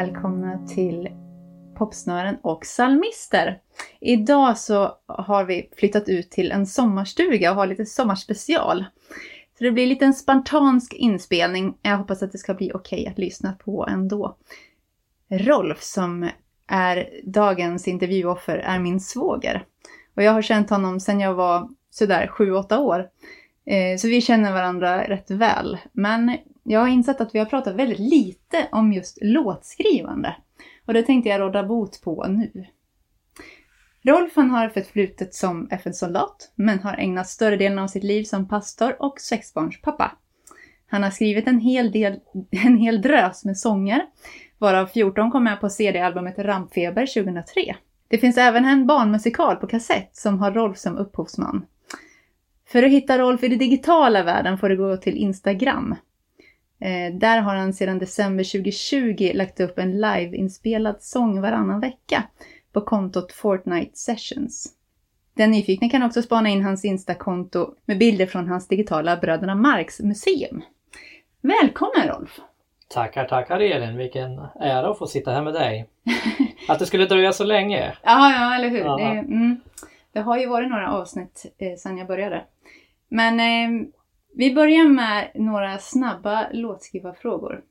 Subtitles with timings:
[0.00, 1.08] välkomna till
[1.76, 3.60] Popsnören och psalmister.
[4.00, 8.84] Idag så har vi flyttat ut till en sommarstuga och har lite sommarspecial.
[9.58, 11.78] Så det blir en liten spartansk inspelning.
[11.82, 14.36] Jag hoppas att det ska bli okej okay att lyssna på ändå.
[15.30, 16.28] Rolf som
[16.66, 19.64] är dagens intervjuoffer är min svåger.
[20.16, 23.08] Och jag har känt honom sedan jag var sådär 7-8 år.
[23.66, 25.78] Eh, så vi känner varandra rätt väl.
[25.92, 30.36] Men jag har insett att vi har pratat väldigt lite om just låtskrivande.
[30.86, 32.66] Och det tänkte jag råda bot på nu.
[34.02, 38.48] Rolf han har förflutet som FN-soldat, men har ägnat större delen av sitt liv som
[38.48, 40.12] pastor och sexbarnspappa.
[40.86, 42.20] Han har skrivit en hel, del,
[42.50, 44.06] en hel drös med sånger,
[44.58, 47.76] varav 14 kom med på CD-albumet Rampfeber 2003.
[48.08, 51.66] Det finns även en barnmusikal på kassett som har Rolf som upphovsman.
[52.68, 55.94] För att hitta Rolf i den digitala världen får du gå till Instagram.
[56.78, 62.22] Eh, där har han sedan december 2020 lagt upp en liveinspelad sång varannan vecka
[62.72, 64.72] på kontot Fortnite Sessions.
[65.34, 70.00] Den nyfikna kan också spana in hans Insta-konto med bilder från hans digitala Bröderna Marx
[70.00, 70.62] museum.
[71.40, 72.40] Välkommen Rolf!
[72.88, 73.96] Tackar, tackar Elin!
[73.96, 75.86] Vilken ära att få sitta här med dig.
[76.68, 77.96] Att det skulle dröja så länge.
[78.02, 78.84] ja, ja, eller hur.
[78.84, 79.60] Det, mm,
[80.12, 82.44] det, har ju varit några avsnitt eh, sedan jag började.
[83.08, 83.86] Men eh,
[84.38, 87.64] vi börjar med några snabba låtskrivarfrågor.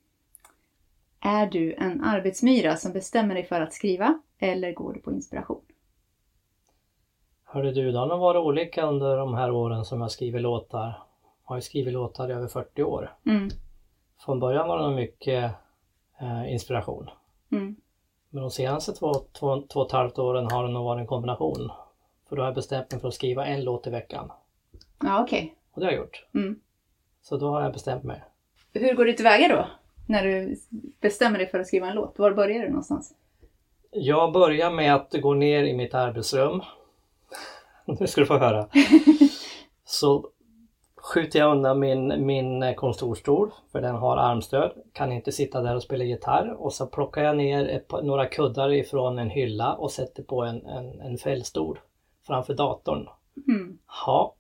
[1.20, 5.62] Är du en arbetsmyra som bestämmer dig för att skriva eller går du på inspiration?
[7.44, 10.88] Hörde du, det har nog varit olika under de här åren som jag skriver låtar.
[11.44, 13.14] Jag har ju skrivit låtar i över 40 år.
[13.26, 13.50] Mm.
[14.20, 15.52] Från början var det nog mycket
[16.20, 17.10] eh, inspiration.
[17.52, 17.76] Mm.
[18.30, 21.08] Men de senaste två, två, två och ett halvt åren har det nog varit en
[21.08, 21.72] kombination.
[22.30, 24.32] För då har jag bestämt mig för att skriva en låt i veckan.
[25.02, 25.44] Ja, okej.
[25.44, 25.55] Okay.
[25.76, 26.26] Och det har jag gjort.
[26.34, 26.60] Mm.
[27.22, 28.24] Så då har jag bestämt mig.
[28.74, 29.68] Hur går du tillväga då?
[30.08, 30.56] När du
[31.02, 32.20] bestämmer dig för att skriva en låt?
[32.20, 33.14] Var börjar du någonstans?
[33.92, 36.62] Jag börjar med att gå ner i mitt arbetsrum.
[38.00, 38.68] Nu ska du få höra.
[39.86, 40.30] Så
[40.98, 44.72] skjuter jag undan min, min kontorstol, för den har armstöd.
[44.94, 46.56] Kan inte sitta där och spela gitarr.
[46.58, 50.66] Och så plockar jag ner ett, några kuddar ifrån en hylla och sätter på en,
[50.66, 51.80] en, en fällstol
[52.28, 53.08] framför datorn.
[53.48, 53.78] Mm.
[54.06, 54.35] Ja.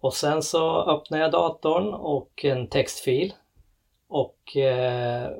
[0.00, 3.34] Och sen så öppnar jag datorn och en textfil.
[4.08, 5.30] Och eh,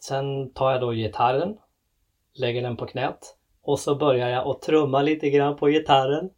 [0.00, 1.58] sen tar jag då gitarren,
[2.34, 6.30] lägger den på knät och så börjar jag att trumma lite grann på gitarren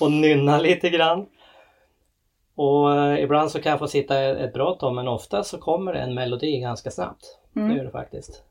[0.00, 1.26] och nynna lite grann.
[2.54, 5.94] Och eh, ibland så kan jag få sitta ett bra tag men ofta så kommer
[5.94, 7.38] en melodi ganska snabbt.
[7.56, 7.68] Mm.
[7.68, 8.42] Det gör det faktiskt.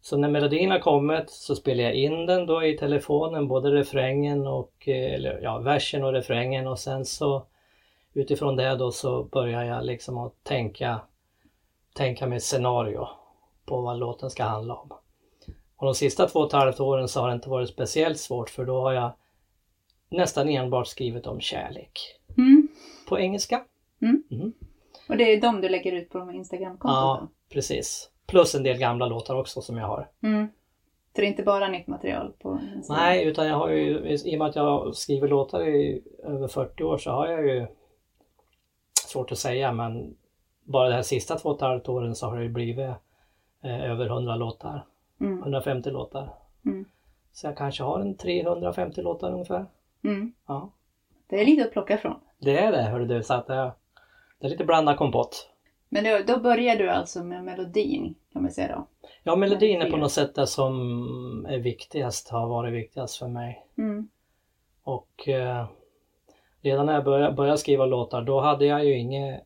[0.00, 4.46] Så när melodin har kommit så spelar jag in den då i telefonen, både refrängen
[4.46, 7.46] och, eh, eller ja, versen och refrängen och sen så
[8.14, 11.00] utifrån det då så börjar jag liksom att tänka,
[11.94, 13.08] tänka med ett scenario
[13.64, 14.92] på vad låten ska handla om.
[15.76, 18.50] Och de sista två och ett halvt åren så har det inte varit speciellt svårt
[18.50, 19.12] för då har jag
[20.08, 21.92] nästan enbart skrivit om kärlek.
[22.36, 22.68] Mm.
[23.08, 23.64] På engelska.
[24.02, 24.22] Mm.
[24.30, 24.52] Mm.
[25.08, 26.90] Och det är de du lägger ut på de Instagramkonton?
[26.90, 28.10] Ja, precis.
[28.26, 30.08] Plus en del gamla låtar också som jag har.
[30.22, 30.48] Mm.
[31.14, 32.32] Så det är inte bara nytt material?
[32.38, 36.48] på Nej, utan jag har ju, i och med att jag skriver låtar i över
[36.48, 37.66] 40 år så har jag ju
[39.10, 40.16] svårt att säga men
[40.64, 42.90] bara de här sista två och ett halvt åren så har det blivit
[43.62, 44.84] eh, över 100 låtar.
[45.20, 45.38] Mm.
[45.38, 46.34] 150 låtar.
[46.64, 46.84] Mm.
[47.32, 49.66] Så jag kanske har en 350 låtar ungefär.
[50.04, 50.32] Mm.
[50.46, 50.70] Ja.
[51.26, 52.20] Det är lite att plocka från.
[52.38, 53.72] Det är det hörru du, så att det,
[54.38, 55.50] det är lite blandad kompott.
[55.88, 59.08] Men då, då börjar du alltså med melodin kan man säga då?
[59.22, 63.66] Ja, melodin är på något sätt det som är viktigast, har varit viktigast för mig.
[63.78, 64.08] Mm.
[64.82, 65.66] Och eh,
[66.62, 69.44] redan när jag började, började, skriva låtar då hade jag ju inget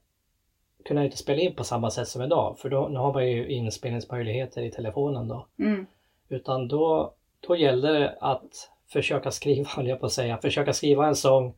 [0.85, 3.29] kunde jag inte spela in på samma sätt som idag för då nu har man
[3.29, 5.47] ju inspelningsmöjligheter i telefonen då.
[5.59, 5.87] Mm.
[6.29, 7.15] Utan då,
[7.47, 11.55] då gällde det att försöka skriva, höll jag på att säga, försöka skriva en sång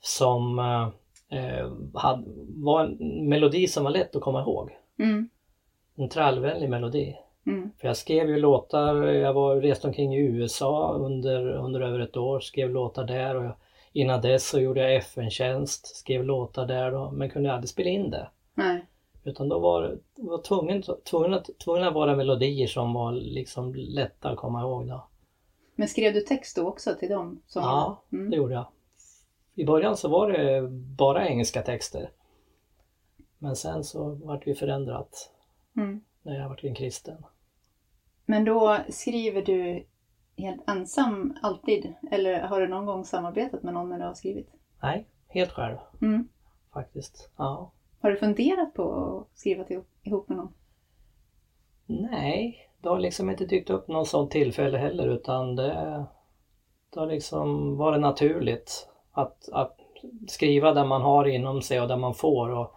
[0.00, 2.24] som eh, hade,
[2.56, 4.70] var en melodi som var lätt att komma ihåg.
[4.98, 5.28] Mm.
[5.96, 7.16] En trallvänlig melodi.
[7.46, 7.70] Mm.
[7.80, 12.16] För jag skrev ju låtar, jag var rest omkring i USA under, under över ett
[12.16, 13.54] år, skrev låtar där och jag
[13.92, 18.10] Innan dess så gjorde jag FN-tjänst, skrev låtar där då, men kunde aldrig spela in
[18.10, 18.30] det.
[18.54, 18.86] Nej.
[19.24, 24.28] Utan då var jag tvungen, tvungen, att, tvungen att vara melodier som var liksom lätta
[24.28, 24.88] att komma ihåg.
[24.88, 25.06] Då.
[25.74, 27.42] Men skrev du text då också till dem?
[27.46, 28.30] Som ja, mm.
[28.30, 28.66] det gjorde jag.
[29.54, 32.10] I början så var det bara engelska texter.
[33.38, 35.30] Men sen så vart det förändrat
[35.76, 36.00] mm.
[36.22, 37.24] när jag vart en kristen.
[38.26, 39.86] Men då skriver du
[40.40, 41.94] helt ensam alltid?
[42.10, 44.50] Eller har du någon gång samarbetat med någon när du har skrivit?
[44.82, 45.76] Nej, helt själv.
[46.02, 46.28] Mm.
[46.74, 47.30] Faktiskt.
[47.36, 47.72] Ja.
[48.00, 50.52] Har du funderat på att skriva till, ihop med någon?
[51.86, 56.04] Nej, det har liksom inte dykt upp något sånt tillfälle heller utan det,
[56.90, 59.76] det har liksom varit naturligt att, att
[60.28, 62.50] skriva där man har inom sig och där man får.
[62.50, 62.74] Och,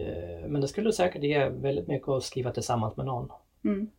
[0.00, 3.28] eh, men det skulle säkert ge väldigt mycket att skriva tillsammans med någon.
[3.64, 3.90] Mm.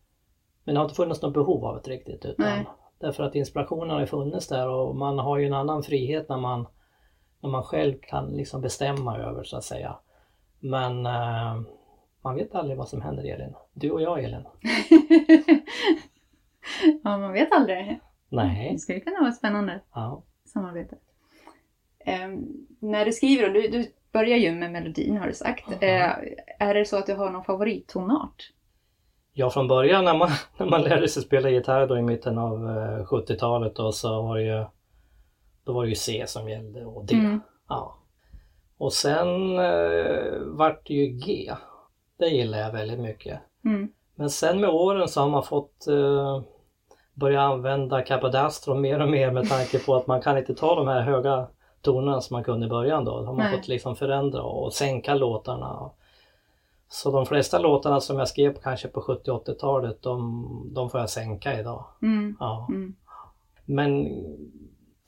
[0.64, 2.26] Men det har inte funnits något behov av det riktigt.
[2.26, 2.66] Utan Nej.
[3.04, 6.68] Därför att inspirationen har funnits där och man har ju en annan frihet när man,
[7.42, 9.96] när man själv kan liksom bestämma över så att säga.
[10.60, 11.62] Men eh,
[12.24, 13.54] man vet aldrig vad som händer Elin.
[13.74, 14.44] Du och jag Elin.
[17.04, 18.00] ja, man vet aldrig.
[18.30, 18.72] Nej.
[18.74, 20.24] Det skulle kunna vara spännande Ja.
[20.46, 20.96] samarbete.
[22.00, 25.68] Ehm, när du skriver, och du, du börjar ju med melodin har du sagt.
[25.68, 25.78] Mhm.
[25.82, 26.12] Eh,
[26.60, 28.52] är det så att du har någon favorittonart?
[29.34, 32.70] Ja, från början när man, när man lärde sig spela gitarr då i mitten av
[32.70, 34.66] eh, 70-talet då så var det ju
[35.66, 37.16] Då var det ju C som gällde och D.
[37.16, 37.42] Mm.
[37.70, 37.98] Ja.
[38.78, 41.54] Och sen eh, vart det ju G.
[42.20, 43.40] Det gillar jag väldigt mycket.
[43.66, 43.90] Mm.
[44.16, 46.42] Men sen med åren så har man fått eh,
[47.14, 50.88] börja använda Capodastro mer och mer med tanke på att man kan inte ta de
[50.88, 51.48] här höga
[51.82, 53.12] tonerna som man kunde i början då.
[53.12, 53.58] Då har man Nej.
[53.58, 55.90] fått liksom förändra och sänka låtarna.
[56.96, 61.60] Så de flesta låtarna som jag skrev kanske på 70-80-talet de, de får jag sänka
[61.60, 61.86] idag.
[62.02, 62.36] Mm.
[62.40, 62.68] Ja.
[62.70, 62.96] Mm.
[63.66, 64.08] Men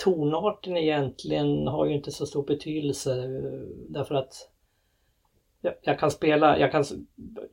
[0.03, 4.33] tonarten egentligen har ju inte så stor betydelse eh, därför att
[5.61, 6.83] jag, jag kan spela, jag kan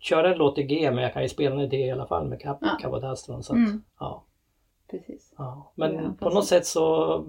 [0.00, 2.06] köra en låt i G men jag kan ju spela en i D i alla
[2.06, 3.16] fall med Cap- Ja.
[3.16, 3.82] Så att, Mm.
[4.00, 4.24] ja,
[4.98, 5.34] Precis.
[5.38, 5.72] ja.
[5.74, 7.24] Men Ja, på något sätt så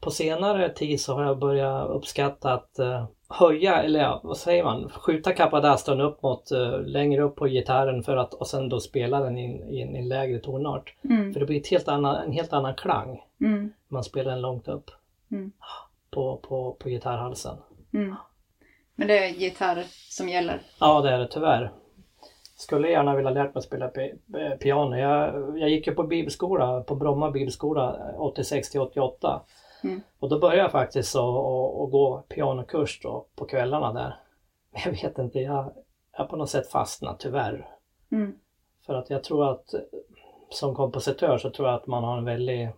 [0.00, 4.88] på senare tid så har jag börjat uppskatta att eh, höja, eller vad säger man,
[4.88, 9.20] skjuta Capodastron upp mot, eh, längre upp på gitarren för att och sen då spela
[9.20, 10.94] den i, i, en- i en lägre tonart.
[11.04, 11.32] Mm.
[11.32, 13.22] För det blir ett helt annan, en helt annan klang.
[13.40, 13.72] Mm.
[13.88, 14.90] Man spelar den långt upp
[15.32, 15.52] Mm.
[16.10, 17.56] på, på, på gitarrhalsen.
[17.92, 18.14] Mm.
[18.94, 20.60] Men det är gitarr som gäller?
[20.80, 21.72] Ja, det är det tyvärr.
[22.60, 24.96] Skulle gärna vilja lärt mig att spela eh, piano.
[24.96, 29.42] Jag, jag gick ju på bibelskola, på Bromma bibelskola 86 till 88.
[29.84, 30.00] Mm.
[30.18, 34.20] Och då började jag faktiskt att, gå pianokurs då, på kvällarna där.
[34.70, 35.72] Men jag vet inte, jag
[36.12, 37.68] har på något sätt fastnat tyvärr.
[38.12, 38.34] Mm.
[38.86, 39.74] För att jag tror att
[40.50, 42.70] som kompositör så tror jag att man har en väldigt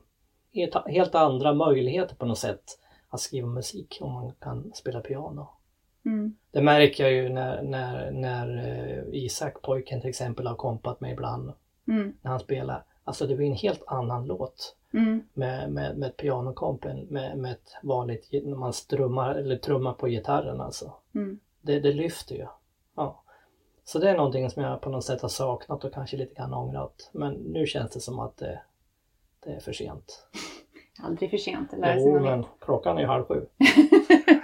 [0.87, 2.65] helt andra möjligheter på något sätt
[3.09, 5.49] att skriva musik om man kan spela piano.
[6.05, 6.37] Mm.
[6.51, 11.13] Det märker jag ju när, när, när eh, Isak, pojken till exempel, har kompat mig
[11.13, 11.53] ibland
[11.89, 12.13] Mm.
[12.23, 12.85] när han spelar.
[13.05, 15.23] Alltså det blir en helt annan låt Mm.
[15.35, 19.93] med, med, med ett pianokomp än med, med ett vanligt, när man strummar eller trummar
[19.93, 20.93] på gitarren alltså.
[21.15, 21.39] Mm.
[21.61, 22.47] Det, det lyfter ju.
[22.97, 23.23] Ja.
[23.85, 26.55] Så det är någonting som jag på något sätt har saknat och kanske lite grann
[26.55, 27.11] ångrat.
[27.13, 28.61] Men nu känns det som att det,
[29.45, 30.27] det är för sent.
[31.03, 33.47] Aldrig för sent att lära sig Jo, men klockan är ju halv sju.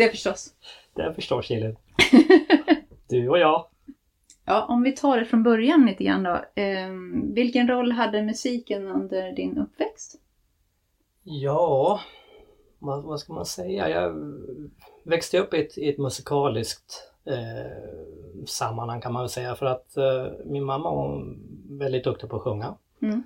[0.00, 0.54] Det förstås.
[0.94, 1.76] Det förstår Killen.
[3.08, 3.66] Du och jag.
[4.44, 6.44] Ja, om vi tar det från början lite grann då.
[6.54, 10.20] Ehm, vilken roll hade musiken under din uppväxt?
[11.22, 12.00] Ja,
[12.78, 13.88] vad, vad ska man säga?
[13.88, 14.14] Jag
[15.04, 19.96] växte upp i ett, i ett musikaliskt eh, sammanhang kan man väl säga för att
[19.96, 21.36] eh, min mamma var
[21.78, 22.74] väldigt duktig på att sjunga.
[23.02, 23.22] Mm.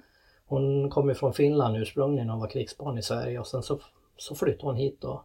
[0.47, 3.81] Hon kom ju från Finland ursprungligen och var krigsbarn i Sverige och sen så,
[4.17, 5.21] så flyttade hon hit då eh,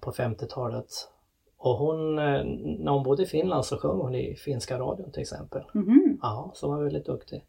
[0.00, 0.86] på 50-talet.
[1.62, 2.44] Och hon, eh,
[2.78, 5.62] när hon bodde i Finland så sjöng hon i finska radion till exempel.
[5.74, 6.18] Mhm.
[6.22, 7.46] Ja, som var väldigt duktig.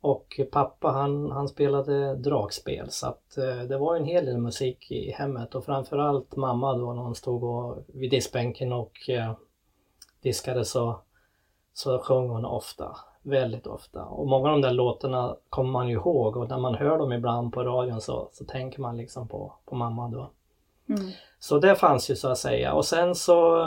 [0.00, 4.90] Och pappa han, han spelade dragspel så att eh, det var en hel del musik
[4.90, 9.32] i hemmet och framförallt mamma då när hon stod och, vid diskbänken och eh,
[10.22, 11.00] diskade så,
[11.72, 14.04] så sjöng hon ofta, väldigt ofta.
[14.04, 17.12] Och många av de där låtarna kommer man ju ihåg och när man hör dem
[17.12, 20.30] ibland på radion så, så tänker man liksom på, på mamma då.
[20.88, 21.10] Mm.
[21.38, 23.62] Så det fanns ju så att säga och sen så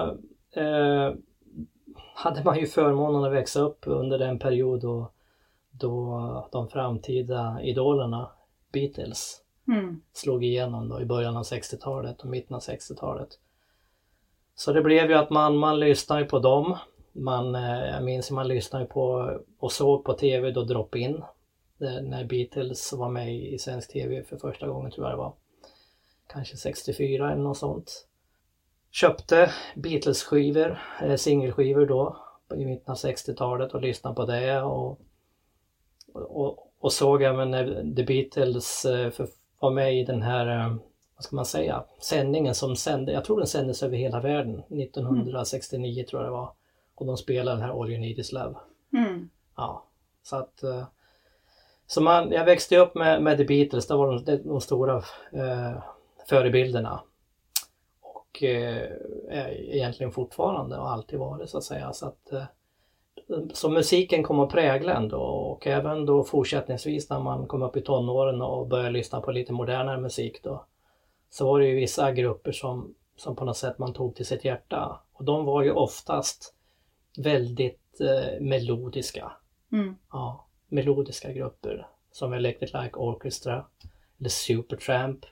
[0.51, 1.13] eh,
[2.15, 5.11] hade man ju förmånen att växa upp under den period då,
[5.71, 8.29] då de framtida idolerna,
[8.73, 10.01] Beatles, Mm.
[10.13, 13.29] slog igenom då i början av 60-talet och mitten av 60-talet.
[14.55, 16.77] Så det blev ju att man, man lyssnade på dem.
[17.11, 21.15] Man, eh, jag minns att man lyssnade på och såg på TV då Drop-In.
[21.81, 25.33] eh, När Beatles var med i svensk TV för första gången tror jag det var.
[26.33, 28.07] Kanske 64 eller något sånt.
[28.91, 32.17] Köpte Beatles-skivor, eh, singelskivor då
[32.55, 34.99] i mitten av 60-talet och lyssnade på det och,
[36.13, 39.27] och, och såg även när The Beatles eh, för,
[39.59, 40.75] var med i den här, eh,
[41.15, 46.03] vad ska man säga, sändningen som sände, jag tror den sändes över hela världen 1969
[46.09, 46.51] tror jag det var.
[46.95, 48.55] Och de spelade den här All You Need Is Love.
[48.93, 49.29] Mm.
[49.55, 49.85] Ja,
[50.23, 50.63] så att
[51.87, 54.97] så man, jag växte upp med, med The Beatles, det var de, de stora
[55.31, 55.83] eh,
[56.29, 57.03] förebilderna.
[58.01, 58.91] Och eh,
[59.29, 61.93] är egentligen fortfarande och alltid varit så att säga.
[61.93, 62.43] Så att, eh,
[63.53, 67.81] så musiken kom att prägla ändå och även då fortsättningsvis när man kom upp i
[67.81, 70.65] tonåren och började lyssna på lite modernare musik då.
[71.29, 74.45] Så var det ju vissa grupper som, som på något sätt man tog till sitt
[74.45, 74.99] hjärta.
[75.13, 76.53] Och de var ju oftast
[77.17, 79.31] väldigt eh, melodiska.
[79.71, 79.95] Mm.
[80.11, 83.65] Ja, melodiska grupper som Electric Like Orchestra
[84.19, 85.25] eller Supertramp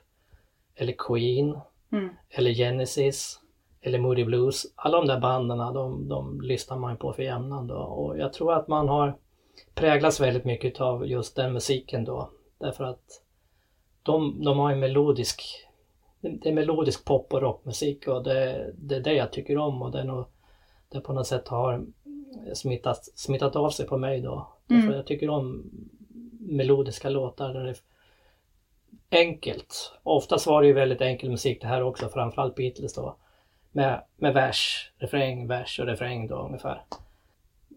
[0.78, 1.60] eller Queen
[1.92, 2.08] Mm.
[2.30, 3.40] eller Genesis
[3.80, 4.66] eller Moody Blues.
[4.74, 8.52] Alla de där banden de, de lyssnar man på för jämnan då och jag tror
[8.52, 9.16] att man har
[9.74, 13.22] präglats väldigt mycket av just den musiken då därför att
[14.02, 15.42] de, de har en melodisk
[16.20, 19.90] det är melodisk pop och rockmusik och det, det är det jag tycker om och
[19.90, 20.24] det är nog
[20.88, 21.86] det på något sätt har
[22.54, 24.48] smittat, smittat av sig på mig då.
[24.70, 24.82] Mm.
[24.82, 25.70] Därför jag tycker om
[26.40, 27.74] melodiska låtar där det
[29.10, 29.92] enkelt.
[30.02, 33.16] Oftast var det ju väldigt enkel musik det här också, framförallt Beatles då.
[33.72, 36.82] Med, med vers, refräng, vers och refräng då ungefär.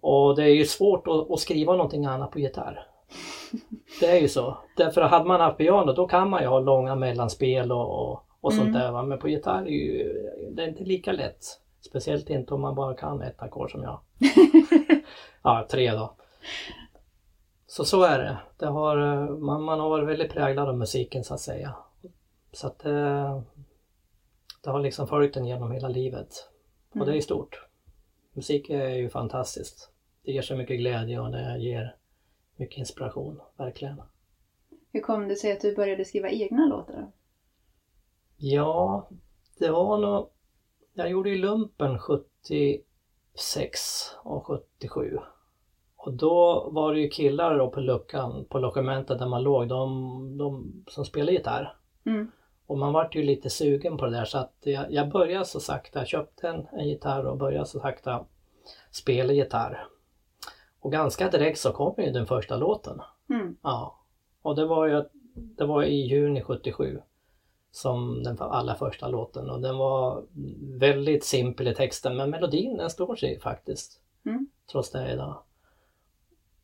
[0.02, 2.84] Och det är ju svårt att, att skriva någonting annat på gitarr.
[4.00, 4.58] Det är ju så.
[4.78, 8.54] Därför hade man haft piano då kan man ju ha långa mellanspel och, och, och
[8.54, 8.82] sånt Mm.
[8.82, 8.92] där.
[8.92, 9.04] Va?
[9.04, 10.14] Men på gitarr är ju,
[10.52, 11.44] det är inte lika lätt.
[11.82, 14.00] Speciellt inte om man bara kan ett ackord som jag.
[15.44, 16.14] ja, tre då.
[17.72, 18.38] Så så är det.
[18.58, 21.76] det har, eh, man, man har varit väldigt präglad av musiken så att säga.
[22.52, 23.44] Så att det,
[24.64, 26.50] det har liksom följt en genom hela livet.
[26.94, 27.68] Och det är stort.
[28.34, 29.92] Musik är ju fantastiskt.
[30.24, 31.96] Det ger så mycket glädje och det ger
[32.56, 34.02] mycket inspiration, verkligen.
[34.92, 37.12] Hur kom det sig att du började skriva egna låtar?
[38.38, 39.10] Ja,
[39.60, 40.30] det var nog...
[40.94, 45.20] Jag gjorde ju lumpen 76 och 77.
[46.04, 50.38] Och då var det ju killar då på luckan, på logementet där man låg, de,
[50.38, 51.76] de som spelade gitarr.
[52.06, 52.32] Mm.
[52.66, 55.60] Och man vart ju lite sugen på det där så att jag, jag började så
[55.60, 58.26] sakta, jag köpte en, en gitarr och började så sakta
[58.92, 59.88] spela gitarr.
[60.80, 63.02] Och ganska direkt så kom ju den första låten.
[63.30, 63.58] Mm.
[63.62, 64.00] Ja.
[64.42, 65.04] Och det var ju
[65.34, 67.02] det var i juni 77
[67.72, 70.24] som den allra första låten och den var
[70.80, 74.02] väldigt simpel i texten men melodin den står sig faktiskt.
[74.26, 74.48] Mm.
[74.72, 75.44] Trots det idag.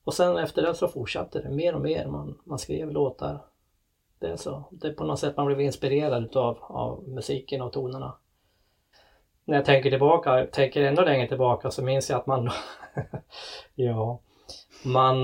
[0.08, 2.08] Och sen efter det så fortsatte det mer och mer.
[2.08, 3.40] Man, man skrev låtar.
[4.20, 4.64] Det är så.
[4.72, 8.14] Det är på något sätt man blev inspirerad utav, av musiken och tonerna.
[9.46, 12.50] När jag tänker tillbaka, tänker ännu längre tillbaka så minns jag att man
[13.76, 14.20] Ja
[14.86, 15.22] man,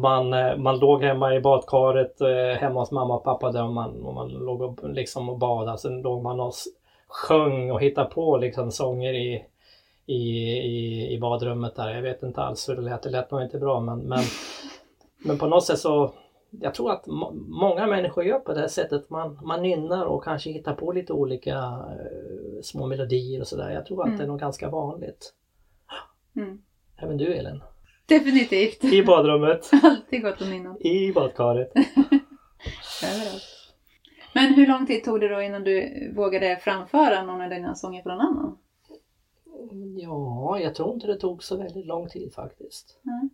[0.00, 0.30] man,
[0.62, 4.14] man låg hemma i badkaret eh, hemma hos mamma och pappa där och man, och
[4.14, 5.78] man låg och, liksom och badade.
[5.78, 6.52] Sen låg man och
[7.08, 9.44] sjöng och hittade på liksom sånger i,
[10.06, 11.94] i, i, i badrummet där.
[11.94, 13.02] Jag vet inte alls hur det lät.
[13.02, 14.22] Det lät nog inte bra men, men,
[15.24, 16.12] men på något sätt så
[16.50, 19.10] jag tror att må, många människor gör på det här sättet.
[19.10, 23.70] Man, man nynnar och kanske hittar på lite olika eh, små melodier och sådär.
[23.70, 24.18] Jag tror att Mm.
[24.18, 25.32] det är nog ganska vanligt.
[26.36, 26.58] Mm.
[26.96, 27.60] Även du Elin.
[28.08, 28.84] Definitivt.
[28.84, 29.70] I badrummet.
[29.82, 30.80] Alltid gott att minnas.
[30.80, 31.72] I badkaret.
[33.04, 33.42] Överallt.
[34.34, 38.02] Men hur lång tid tog det då innan du vågade framföra någon av dina sånger
[38.02, 38.58] för någon annan?
[39.96, 42.98] Ja, jag tror inte det tog så väldigt lång tid faktiskt.
[43.02, 43.28] Nej.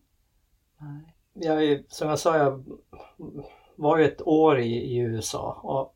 [0.78, 1.14] Nej.
[1.32, 2.64] Jag, som jag sa, jag
[3.76, 5.94] var ju ett år i, i USA och,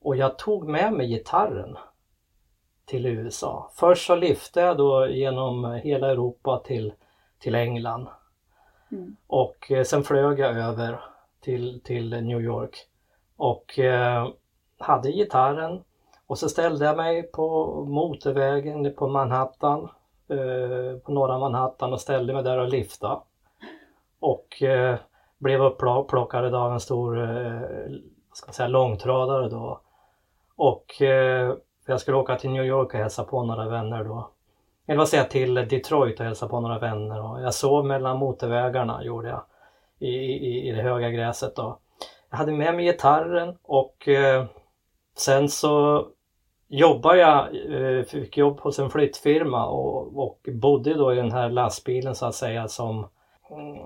[0.00, 1.76] och jag tog med mig gitarren
[2.84, 3.70] till USA.
[3.74, 6.92] Först så lyfte jag då genom hela Europa till,
[7.38, 8.08] till England.
[8.92, 9.16] Mm.
[9.26, 11.00] Och eh, sen flög jag över
[11.40, 12.76] till, till New York
[13.36, 14.28] och eh,
[14.78, 15.82] hade gitarren
[16.26, 19.88] och så ställde jag mig på motorvägen på Manhattan,
[20.28, 23.22] eh, på norra Manhattan och ställde mig där och lyfta.
[24.20, 24.96] Och eh,
[25.38, 27.60] blev upplockad av en stor eh,
[28.28, 29.80] vad ska man säga, långtradare då.
[30.56, 31.54] Och eh,
[31.86, 34.30] jag skulle åka till New York och hälsa på några vänner då.
[34.86, 37.24] Eller vad säger jag, till Detroit och hälsa på några vänner.
[37.24, 39.42] Och jag sov mellan motorvägarna gjorde jag.
[39.98, 41.78] I, i, i det höga gräset då.
[42.30, 44.44] Jag hade med mig gitarren och eh,
[45.16, 46.06] sen så
[46.68, 47.56] jobbade jag,
[47.98, 52.26] eh, fick jobb hos en flyttfirma och, och bodde då i den här lastbilen så
[52.26, 53.08] att säga som
[53.50, 53.76] mm,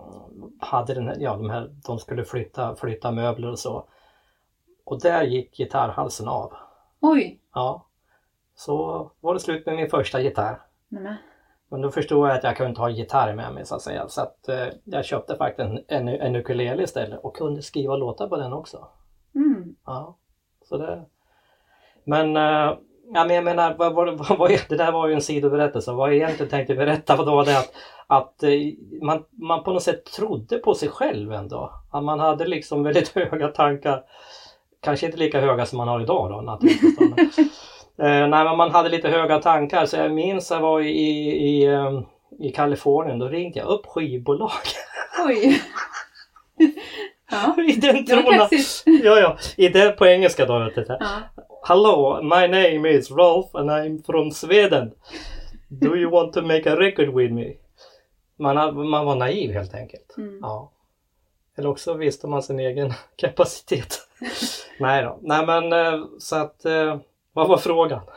[0.60, 3.84] hade den här, ja de här, de skulle flytta, flytta möbler och så.
[4.84, 6.52] Och där gick gitarrhalsen av.
[7.00, 7.40] Oj!
[7.54, 7.86] Ja.
[8.54, 10.62] Så var det slut med min första gitarr.
[10.88, 11.16] Nämen.
[11.68, 14.08] Men då förstod jag att jag kunde inte ha gitarr med mig så att säga.
[14.08, 18.28] Så att eh, jag köpte faktiskt en, en, en ukulele istället och kunde skriva låtar
[18.28, 18.88] på den också.
[19.34, 19.76] Mm.
[19.86, 20.16] Ja.
[20.64, 21.04] Så det...
[22.04, 22.74] Men, eh,
[23.14, 25.92] ja, men jag menar, vad, vad, vad, det där var ju en sidoberättelse.
[25.92, 27.72] Vad jag egentligen tänkte berätta var då det att,
[28.06, 28.50] att eh,
[29.02, 31.72] man, man på något sätt trodde på sig själv ändå.
[31.90, 34.02] Att man hade liksom väldigt höga tankar.
[34.82, 37.38] Kanske inte lika höga som man har idag då naturligtvis.
[37.98, 40.90] Eh, nej, men man hade lite höga tankar så jag minns jag var i,
[41.30, 42.00] i, eh,
[42.38, 44.50] i Kalifornien då ringde jag upp skivbolag.
[45.26, 45.60] Oj!
[47.30, 48.82] ja, I den det var tron att- kaxigt.
[49.04, 50.58] ja, ja, i det på engelska då.
[50.58, 50.86] Vet du.
[50.88, 51.06] Ja.
[51.62, 54.92] Hello, my name is Rolf and I'm from Sweden.
[55.68, 57.56] Do you want to make a record with me?
[58.38, 60.14] Man, man var naiv helt enkelt.
[60.18, 60.38] Mm.
[60.42, 60.70] Ja.
[61.56, 63.98] Eller också visste man sin egen kapacitet.
[64.80, 65.18] Nej då.
[65.22, 66.98] Nej men eh, så att, eh,
[67.32, 68.00] vad var frågan?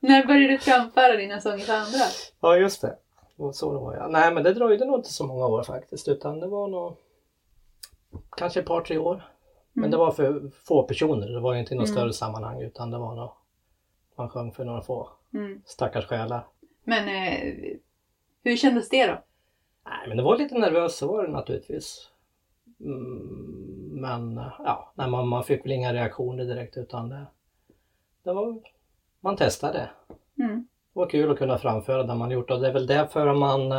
[0.00, 2.04] När började du framföra dina sånger för andra?
[2.40, 2.96] Ja just det.
[3.36, 4.08] Och Så det var ja.
[4.08, 6.96] Nej men det dröjde nog inte så många år faktiskt utan det var nog
[8.36, 9.22] kanske ett par tre år.
[9.78, 9.90] Men Mm.
[9.90, 11.28] det var för få personer.
[11.28, 11.96] Det var ju inte i något Mm.
[11.96, 13.30] större sammanhang utan det var nog
[14.16, 15.62] man sjöng för några få Mm.
[15.66, 16.46] stackars själar.
[16.84, 17.54] Men eh,
[18.44, 19.12] hur kändes det då?
[19.84, 22.10] Nej men det var lite nervöst så var det naturligtvis.
[22.80, 27.26] Mm, men ja, nej, man, man fick väl inga reaktioner direkt utan det,
[28.22, 28.58] det var,
[29.20, 29.90] man testade.
[30.38, 30.68] Mm.
[30.92, 33.72] Det var kul att kunna framföra det man gjort och det är väl därför man,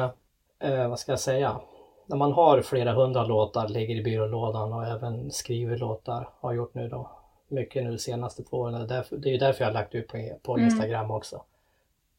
[0.59, 1.61] eh, vad ska jag säga,
[2.09, 6.73] när man har flera hundra låtar, ligger i byrålådan och även skriver låtar, har gjort
[6.73, 7.09] nu då,
[7.47, 8.87] mycket nu de senaste två åren.
[8.87, 10.65] Det är ju därför jag har lagt ut på, på Mm.
[10.65, 11.41] Instagram också.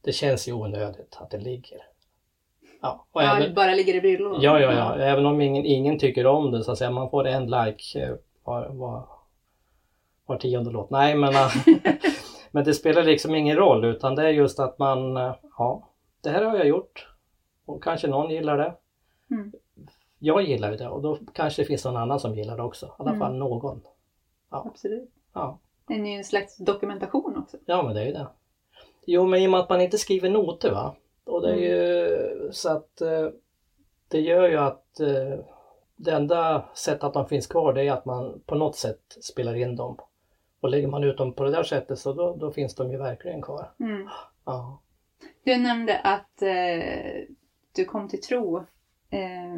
[0.03, 1.79] Det känns ju onödigt att det ligger.
[2.83, 4.43] Ja, och Ja, även, det bara ligger i byrålådan?
[4.43, 4.97] Ja, ja, ja.
[5.05, 6.91] Även om ingen, ingen tycker om det så att säga.
[6.91, 9.09] Man får en like eh, var, var,
[10.27, 10.91] var tionde låt.
[10.91, 11.53] Nej, men, eh,
[12.51, 15.89] men det spelar liksom ingen roll utan det är just att man, eh, ja,
[16.23, 17.09] det här har jag gjort.
[17.67, 18.75] Och kanske någon gillar det.
[19.31, 19.53] Mm.
[20.23, 22.87] Jag gillar ju det och då kanske det finns någon annan som gillar det också.
[22.87, 23.21] I alla Mm.
[23.21, 23.81] fall någon.
[24.49, 25.11] Absolut.
[25.33, 25.59] Ja.
[25.87, 27.57] Det är ju en slags dokumentation också.
[27.67, 28.27] ja, men det är ju det.
[29.07, 30.95] Jo, men i och med att man inte skriver noter va.
[31.25, 33.29] Och det är ju så att eh,
[34.09, 35.39] det gör ju att eh,
[35.97, 39.55] det enda sättet att de finns kvar det är att man på något sätt spelar
[39.55, 39.97] in dem.
[40.61, 42.97] Och lägger man ut dem på det där sättet så då, då finns de ju
[42.99, 43.71] verkligen kvar.
[43.81, 44.09] Mm.
[44.45, 44.81] Ja.
[45.45, 47.25] Du nämnde att eh,
[47.75, 48.59] du kom till tro
[49.11, 49.55] eh,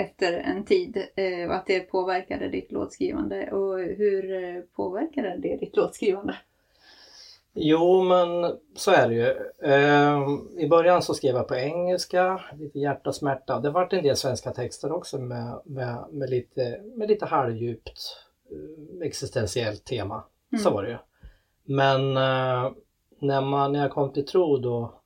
[0.00, 3.50] efter en tid eh, och att det påverkade ditt låtskrivande.
[3.50, 6.36] Och hur eh, påverkade det ditt låtskrivande?
[7.54, 9.34] Jo men så är det ju.
[9.72, 13.60] Ehm, I början så skrev jag på engelska, lite hjärta smärta.
[13.60, 18.16] Det vart en del svenska texter också med, med, med, lite, med lite halvdjupt
[18.50, 20.24] eh, existentiellt tema.
[20.62, 20.74] Så Mm.
[20.74, 20.96] var det ju.
[21.64, 22.14] Men
[23.20, 25.00] när, man, när jag kom till tro då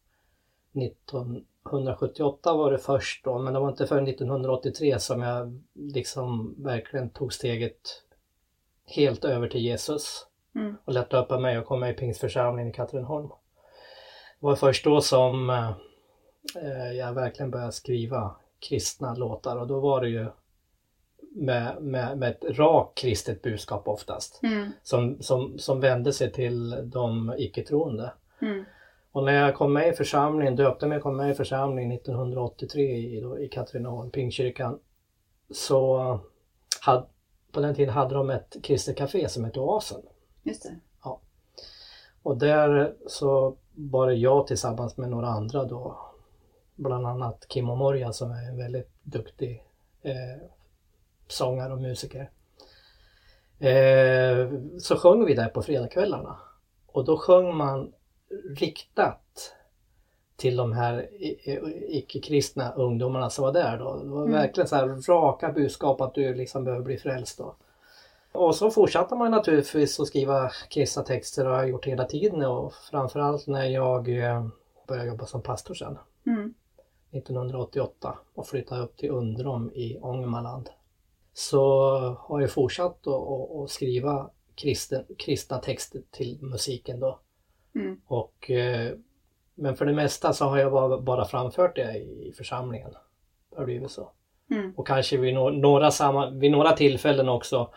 [1.67, 7.11] 1978 var det först då, men det var inte förrän 1983 som jag liksom verkligen
[7.11, 8.03] tog steget
[8.87, 10.77] helt över till Jesus Mm.
[10.85, 13.29] och lät döpa mig och kom med i Pingstförsamlingen i Katrineholm.
[14.41, 18.35] Det var först då som eh, jag verkligen började skriva
[18.69, 20.27] kristna låtar och då var det ju
[21.37, 24.71] med, med, med ett rakt kristet budskap oftast Mm.
[24.83, 28.13] som, som, som vände sig till de icke-troende.
[28.43, 28.65] Mm.
[29.15, 32.83] Och när jag kom med i församlingen, döpte mig och kom med i församlingen 1983
[32.83, 34.79] i, då, i Katrineholm, Pingstkyrkan,
[35.51, 36.21] så
[36.81, 37.07] had,
[37.53, 40.03] på den tiden hade de ett kristet café som hette Oasen.
[40.43, 40.77] Just det.
[42.23, 45.99] Och där så var det jag tillsammans med några andra då,
[46.75, 49.65] bland annat Kim Omorja som är en väldigt duktig
[50.03, 50.49] eh,
[51.29, 52.31] sångare och musiker.
[53.59, 56.39] Eh, så sjöng vi där på fredagskvällarna.
[56.87, 57.93] Och då sjöng man
[58.57, 59.53] riktat
[60.37, 61.09] till de här
[61.89, 63.97] icke-kristna ungdomarna som var där då.
[64.03, 64.33] Det var Mm.
[64.33, 67.55] verkligen så här raka budskap att du liksom behöver bli frälst då.
[68.33, 72.75] Och så fortsatte man naturligtvis att skriva kristna texter och har gjort hela tiden och
[72.91, 74.47] framförallt när jag eh,
[74.89, 76.55] började jobba som pastor sen Mm.
[77.11, 80.71] 1988 och flyttade upp till Undrom i Ångermanland.
[81.33, 81.61] Så
[82.19, 87.19] har jag fortsatt att- att att skriva kristen, kristna texter till musiken då.
[87.75, 88.01] Mm.
[88.07, 88.93] Och, eh,
[89.55, 92.91] men för det mesta så har jag bara, bara framfört det i församlingen.
[93.51, 94.11] Det har blivit så.
[94.51, 94.73] Mm.
[94.77, 97.71] Och kanske vid, no några, samma, vid några tillfällen också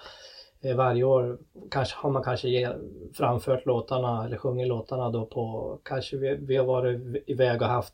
[0.62, 1.38] eh, varje år
[1.71, 2.75] kanske, har man kanske
[3.13, 7.93] framfört låtarna eller sjungit låtarna då på, kanske vi, vi har varit iväg och haft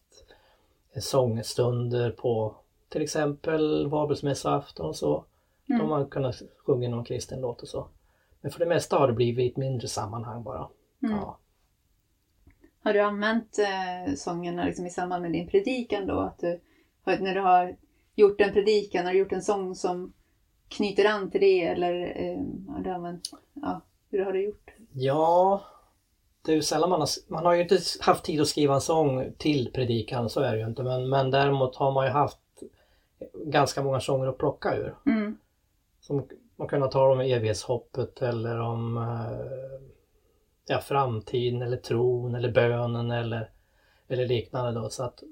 [1.00, 2.56] sångstunder på
[2.90, 5.24] till exempel Vabelsmässoafton och så.
[5.68, 5.90] Då har Mm.
[5.90, 7.88] man kunnat sjunga någon kristen låt och så.
[8.42, 10.68] Men för det mesta har det blivit ett mindre sammanhang bara.
[11.04, 11.16] Mm.
[11.18, 11.38] Ja.
[12.84, 16.20] Har du använt eh, sångerna liksom i samband med din predikan då?
[16.20, 16.60] Att du,
[17.06, 17.76] när du har
[18.16, 20.14] gjort en predikan, har du gjort en sång som
[20.68, 24.72] knyter an till det eller eh, har du använt, ja, hur har du gjort?
[24.94, 25.64] Ja,
[26.46, 28.82] det är ju sällan man har, man har ju inte haft tid att skriva en
[28.82, 30.84] sång till predikan, så är det ju inte.
[30.84, 32.40] Men, men däremot har man ju haft
[33.34, 34.96] ganska många sånger att plocka ur.
[35.06, 35.38] Mm.
[36.00, 39.93] Som man kunnat tala om evighetshoppet eller om eh,
[40.68, 43.50] ja, framtiden eller tron eller bönen eller
[44.08, 44.90] eller liknande då.
[44.90, 45.24] Så att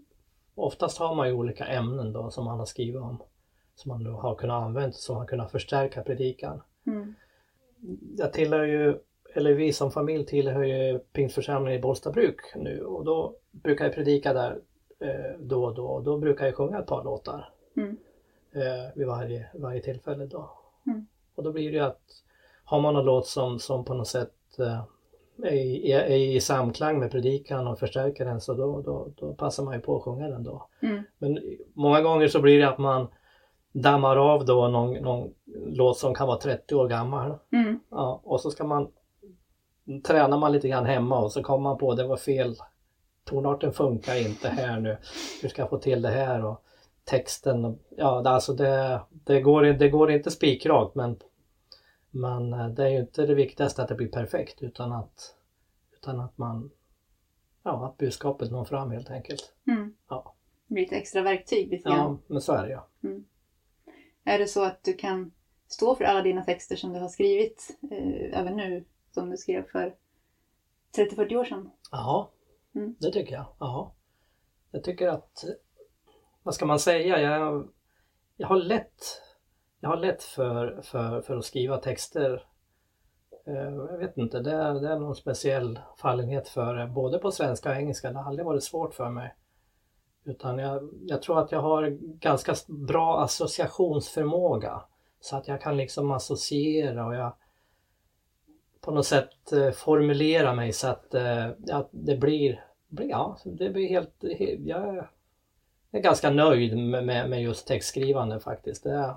[0.56, 3.22] oftast har man ju olika ämnen då som man har skrivit om.
[3.76, 6.62] Som man då har kunnat använda som har kunnat förstärka predikan.
[6.88, 7.16] Mm.
[8.18, 8.98] Jag tillhör ju,
[9.34, 14.34] eller vi som familj tillhör ju Pingstförsamlingen i Bollstabruk nu och då brukar jag predika
[14.34, 14.60] där
[15.00, 17.98] eh, då och då och då brukar jag sjunga ett par låtar Mm.
[18.52, 20.52] eh, vid varje, varje tillfälle då.
[20.86, 21.08] Mm.
[21.36, 22.02] Och då blir det ju att
[22.64, 24.84] har man någon låt som, som på något sätt eh,
[25.46, 29.74] i, är i samklang med predikan och förstärker den så då, då, då passar man
[29.74, 30.68] ju på att sjunga den då.
[30.82, 31.04] Mm.
[31.18, 31.40] Men
[31.74, 33.08] många gånger så blir det att man
[33.72, 35.30] dammar av då någon, någon
[35.66, 37.38] låt som kan vara 30 år gammal.
[37.54, 37.80] Mm.
[37.92, 38.88] Ja, och så ska man
[40.04, 42.56] tränar man lite grann hemma och så kommer man på det var fel.
[43.24, 44.98] Tonarten funkar inte här nu.
[45.42, 46.46] Hur ska jag få till det här?
[46.46, 46.64] Och
[47.04, 51.18] texten, ja alltså det, det, går, det går inte spikrakt men,
[52.12, 55.36] men eh, det är ju inte det viktigaste att det blir perfekt utan att,
[55.94, 56.72] utan att man,
[57.64, 59.54] ja att budskapet når fram helt enkelt.
[59.68, 59.96] Mm.
[60.10, 60.36] Ja.
[60.68, 61.98] Det blir lite extra verktyg lite grann.
[61.98, 62.88] Ja, men så är det ja.
[64.24, 65.32] Är det så att du kan
[65.68, 69.64] stå för alla dina texter som du har skrivit eh, även nu, som du skrev
[69.72, 69.96] för
[70.98, 71.70] 30-40 år sedan?
[71.92, 72.32] Ja,
[72.76, 72.96] Mm.
[73.00, 73.46] det tycker jag.
[73.60, 73.94] Ja.
[74.72, 75.44] Jag tycker att,
[76.44, 77.68] vad ska man säga, jag,
[78.38, 79.22] jag har lätt,
[79.82, 82.44] jag har lätt för, för, för att skriva texter.
[83.48, 87.32] Eh, jag vet inte, det är, det är någon speciell fallenhet för det, både på
[87.32, 88.12] svenska och engelska.
[88.12, 89.36] Det har aldrig varit svårt för mig.
[90.24, 91.90] Utan jag, jag tror att jag har
[92.20, 94.82] ganska bra associationsförmåga.
[95.20, 97.34] Så att jag kan liksom associera och jag
[98.82, 103.90] på något sätt eh, formulera mig så att, eh, att det blir, ja, det blir
[103.90, 104.16] helt,
[104.60, 105.10] jag är-
[105.94, 108.84] jag är ganska nöjd med, med, med just textskrivande faktiskt.
[108.84, 109.16] Det,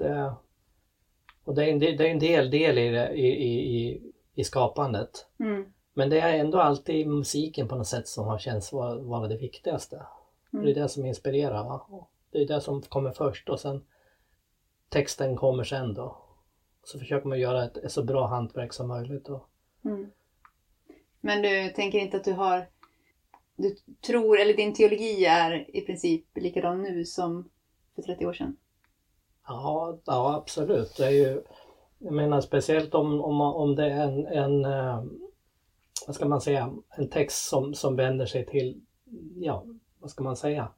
[0.00, 0.34] det,
[1.44, 4.02] och det är en, del- det är en del, del i, det, i, i,
[4.34, 5.26] i, skapandet.
[5.40, 5.72] Mm.
[5.94, 9.36] Men det är ändå alltid musiken på något sätt som har känts vara, vara det
[9.36, 10.02] viktigaste.
[10.52, 10.64] Mm.
[10.64, 11.64] Det är det som inspirerar.
[11.64, 12.06] Va?
[12.30, 13.84] Det är det som kommer först och sen
[14.88, 16.16] texten kommer sen då.
[16.84, 19.28] Så försöker man göra ett, ett så bra hantverk som möjligt.
[19.28, 19.46] Och,
[19.84, 20.10] Mm.
[21.20, 22.66] Men du tänker inte att du har...
[23.56, 27.50] Du tror, eller din teologi är i princip likadan nu som
[27.94, 28.56] för 30 år sedan?
[29.50, 30.96] Ja, ja absolut.
[30.96, 31.42] Det är ju,
[31.98, 35.02] jag menar speciellt om, om, om det är en, en eh,
[36.06, 38.80] vad ska man säga, en text som, som vänder sig till,
[39.36, 39.64] ja,
[39.98, 40.68] vad ska man säga,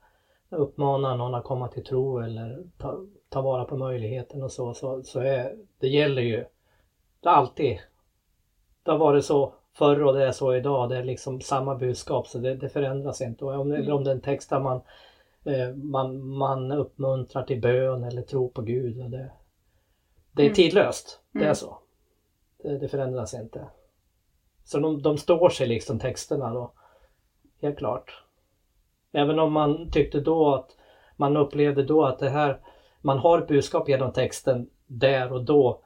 [0.50, 5.02] uppmanar någon att komma till tro eller ta, ta vara på möjligheten och så, så,
[5.02, 6.44] så är, det gäller ju,
[7.20, 7.78] det alltid,
[8.82, 12.26] det har varit så förr och det är så idag, det är liksom samma budskap
[12.26, 13.44] så det, det förändras inte.
[13.44, 14.80] Och om, eller om det är en text där man
[15.74, 19.00] man, man uppmuntrar till bön eller tro på Gud.
[19.02, 19.30] Och det,
[20.32, 20.54] det är Mm.
[20.54, 21.54] tidlöst, det är Mm.
[21.54, 21.78] så.
[22.62, 23.66] Det, det förändras inte.
[24.64, 26.72] Så de, de står sig liksom texterna då.
[27.62, 28.22] Helt klart.
[29.12, 30.76] Även om man tyckte då att
[31.16, 32.60] man upplevde då att det här
[33.00, 35.82] man har ett budskap genom texten där och då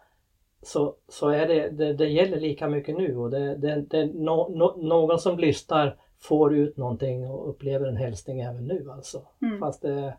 [0.62, 4.48] så, så är det, det, det gäller lika mycket nu och det, det, det no,
[4.56, 9.22] no, någon som lyssnar får ut någonting och upplever en hälsning även nu alltså.
[9.42, 9.58] Mm.
[9.60, 10.14] Fast det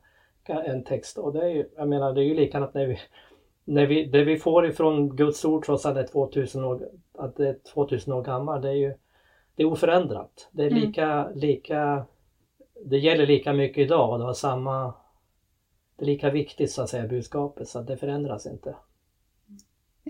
[0.46, 3.00] är en text och det är ju, jag menar det är ju likadant när vi
[3.66, 7.36] när vi, det vi får ifrån Guds ord trots att det är 2000 år, att
[7.36, 8.94] det är 2000 år gammalt, det är ju
[9.56, 10.50] det är oförändrat.
[10.52, 10.82] Det är Mm.
[10.82, 12.06] lika, lika
[12.86, 14.94] det gäller lika mycket idag och det har samma
[15.96, 18.76] det är lika viktigt så att säga budskapet så att det förändras inte.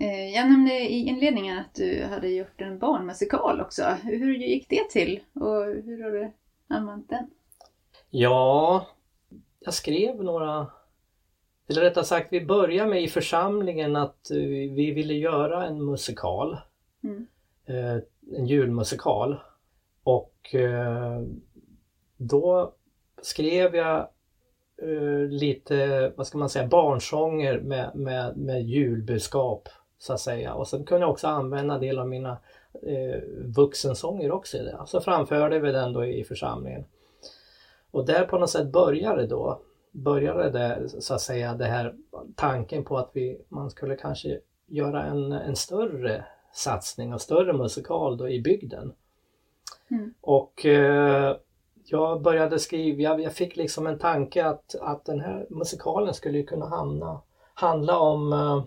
[0.00, 3.82] Eh, Jag nämnde i inledningen att du hade gjort en barnmusikal också.
[4.02, 6.32] Hur gick det till och hur har du
[6.68, 7.30] använt den?
[8.10, 8.86] Ja,
[9.60, 10.66] jag skrev några
[11.70, 14.36] eller rättare sagt vi började med i församlingen att eh,
[14.74, 16.58] vi ville göra en musikal.
[17.04, 17.26] Mm.
[17.66, 18.02] eh,
[18.38, 19.36] en julmusikal.
[20.02, 20.54] Och
[22.16, 22.74] då
[23.22, 24.08] skrev jag
[25.28, 30.54] lite, vad ska man säga, barnsånger med, med, med julbudskap så att säga.
[30.54, 32.38] Och sen kunde jag också använda en del av mina
[32.82, 33.22] eh,
[33.56, 34.78] vuxensånger också i det.
[34.86, 36.84] Så framförde vi den då i församlingen.
[37.90, 41.94] Och där på något sätt började då, började det så att säga det här
[42.34, 48.16] tanken på att vi, man skulle kanske göra en, en större satsning och större musikal
[48.16, 48.92] då i bygden.
[49.90, 50.14] Mm.
[50.20, 51.36] Och eh,
[51.84, 56.38] jag började skriva, jag, jag fick liksom en tanke att, att den här musikalen skulle
[56.38, 57.20] ju kunna hamna,
[57.54, 58.62] handla om eh,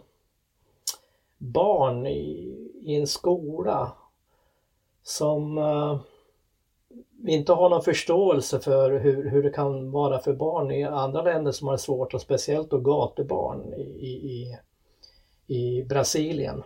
[1.42, 3.92] barn i, i en skola
[5.04, 6.00] som uh,
[7.28, 11.52] inte har någon förståelse för hur, hur det kan vara för barn i andra länder
[11.52, 14.58] som har det svårt och speciellt då gatubarn i, i,
[15.48, 16.64] i, Brasilien.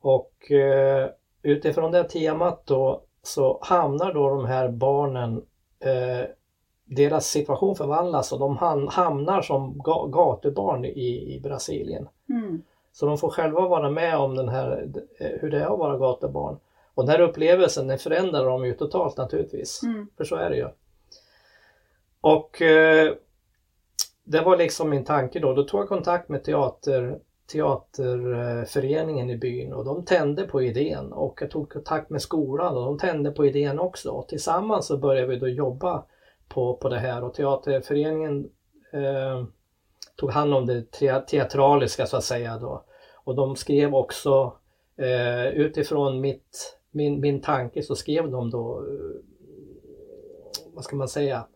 [0.00, 1.06] Och uh,
[1.42, 5.36] utifrån det temat då så hamnar då de här barnen,
[5.86, 6.24] uh,
[6.84, 8.56] deras situation förvandlas och de
[8.90, 9.78] hamnar som
[10.12, 12.08] gatubarn i, i Brasilien.
[12.28, 12.62] Mm.
[12.96, 15.98] Så de får själva vara med om den här, eh, hur det är att vara
[15.98, 16.58] gatubarn.
[16.94, 19.82] Och den här upplevelsen den förändrar dem ju totalt naturligtvis.
[19.82, 20.08] Mm.
[20.16, 20.68] För så är det ju.
[22.20, 23.12] Och eh,
[24.24, 25.52] det var liksom min tanke då.
[25.52, 27.18] Då tog jag kontakt med teater,
[27.52, 31.12] teaterföreningen i byn och de tände på idén.
[31.12, 34.10] Och jag tog kontakt med skolan och de tände på idén också.
[34.10, 36.04] Och tillsammans så började vi då jobba
[36.48, 38.50] på, på det här och teaterföreningen
[38.92, 39.44] eh,
[40.16, 42.84] tog hand om det te- teatraliska så att säga då.
[43.26, 44.52] Och de skrev också
[44.98, 49.20] eh, utifrån mitt, min, min tanke så skrev de då eh,
[50.74, 51.46] vad ska man säga,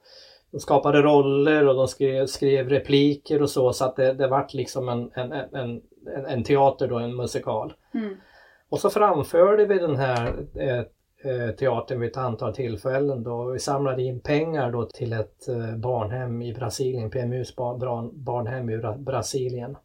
[0.51, 4.55] de skapade roller och de skrev, skrev repliker och så så att det, det vart
[4.55, 5.83] liksom en, en, en,
[6.17, 7.73] en, en teater då, en musikal.
[7.95, 8.17] Mm.
[8.69, 10.85] Och så framförde vi den här eh,
[11.33, 13.51] eh, teatern vid ett antal tillfällen då.
[13.51, 17.57] Vi samlade in pengar då till ett eh, barnhem i Brasilien, PMUs
[18.13, 19.77] barnhem i Bra- Brasilien.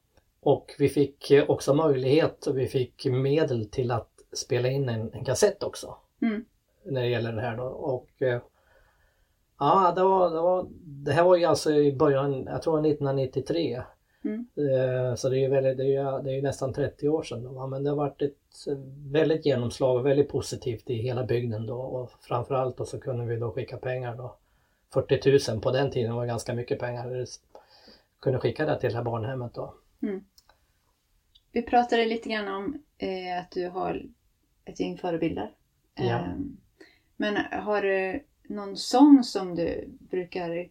[0.45, 5.13] Och vi fick eh, också möjlighet och vi fick medel till att spela in en,
[5.13, 5.95] en kassett också.
[6.21, 6.45] Mm.
[6.85, 7.63] När det gäller det här då.
[7.63, 8.41] Och eh,
[9.59, 13.81] ja, det, var, det, var, det här var ju alltså i början, jag tror 1993.
[14.23, 14.47] Mm.
[14.55, 17.43] Eh, Så det är ju väldigt, det är ju, det är nästan 30 år sedan.
[17.43, 18.65] Då, men det har varit ett
[19.11, 23.35] väldigt genomslag och väldigt positivt i hela bygden då och framförallt då så kunde vi
[23.35, 24.35] då skicka pengar då.
[24.93, 27.09] 40 000 på den tiden var ganska mycket pengar.
[27.09, 27.25] Vi
[28.19, 29.73] kunde skicka det till det här barnhemmet då.
[31.55, 34.05] Vi pratade lite grann om eh, att du har
[34.65, 35.51] ett gäng förebilder.
[35.95, 36.03] Ja.
[36.03, 36.57] Ehm,
[37.17, 40.69] men har du någon sång som du brukar,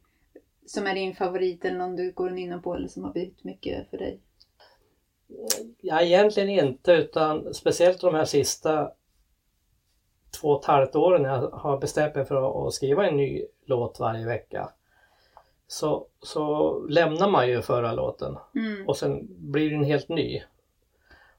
[0.66, 3.90] som är din favorit eller någon du går in på eller som har betytt mycket
[3.90, 4.20] för dig?
[5.80, 8.92] Ja, egentligen inte utan speciellt de här sista
[10.40, 13.16] två och ett halvt åren när jag har bestämt mig för att- att skriva en
[13.16, 14.70] ny låt varje vecka.
[15.66, 18.88] Så, så lämnar man ju förra låten Mm.
[18.88, 20.42] och sen blir den helt ny.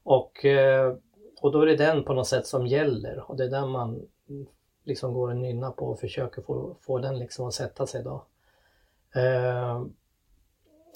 [0.06, 0.96] Och, eh,
[1.42, 4.08] och då är det den på något sätt som gäller och det är den man
[4.84, 8.26] liksom går och nynnar på och försöker få, få den liksom att sätta sig då.
[9.16, 9.86] Eh,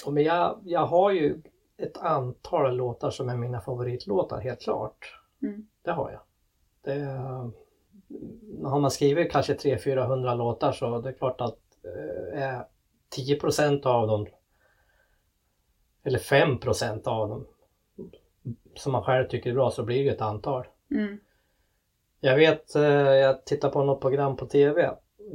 [0.08, 1.42] men jag, jag har ju
[1.78, 5.20] ett antal låtar som är mina favoritlåtar, helt klart.
[5.42, 5.68] Mm.
[5.82, 6.22] Det har jag.
[6.82, 7.02] Det,
[8.64, 12.66] har man skrivit kanske 300-400 låtar så det är klart att eh, är
[13.16, 14.28] 10% av dem
[16.04, 17.48] eller 5% av dem
[18.76, 20.66] som man själv tycker är bra så blir det ett antal.
[20.92, 21.20] Mm.
[22.20, 24.92] Jag vet, eh, jag tittade på något program på TV.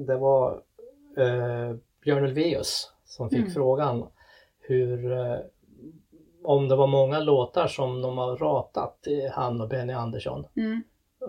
[0.07, 0.53] Det var
[1.17, 3.51] eh, Björn Ulvaeus som fick Mm.
[3.51, 4.07] frågan
[4.61, 5.37] hur eh,
[6.45, 8.99] om det var många låtar som de har ratat,
[9.33, 10.47] han och Benny Andersson.
[10.57, 10.83] Mm.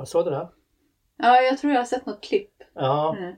[0.06, 0.50] Såg du det?
[1.18, 2.52] Ja, jag tror jag har sett något klipp.
[2.74, 3.36] Ja, Mm.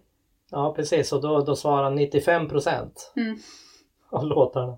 [0.52, 1.14] ja precis.
[1.14, 3.38] Och då, då svarade han 95 procent Mm.
[4.10, 4.78] av låtarna.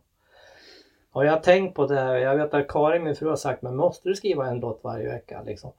[1.11, 2.19] Och jag har tänkt på det.
[2.19, 5.09] Jag vet att Karin, min fru, har sagt men måste du skriva en låt varje
[5.09, 5.41] vecka?
[5.45, 5.71] Liksom.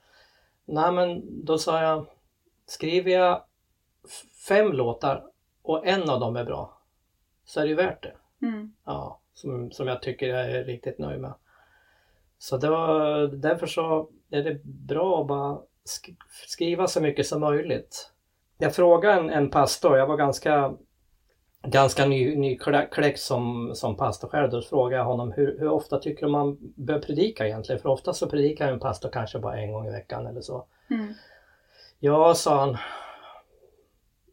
[0.64, 2.07] Nej men då sa jag
[2.66, 3.43] skriver jag
[4.49, 5.25] fem låtar
[5.62, 6.79] och en av dem är bra
[7.45, 8.47] så är det ju värt det.
[8.47, 8.75] Mm.
[8.85, 11.35] Ja, som, som jag tycker jag är riktigt nöjd med.
[12.38, 16.16] Så det var, därför så är det bra att bara sk-
[16.47, 18.12] skriva så mycket som möjligt.
[18.59, 20.75] Jag frågade en, en pastor, jag var ganska
[21.62, 24.51] ganska ny, nykläckt som, som pastor själv.
[24.51, 27.83] Då frågade jag honom hur, hur ofta tycker du man bör predika egentligen?
[27.83, 30.64] För ofta så predikar en pastor kanske bara en gång i veckan eller så.
[30.90, 31.14] Mm.
[31.99, 32.77] Ja, sa han.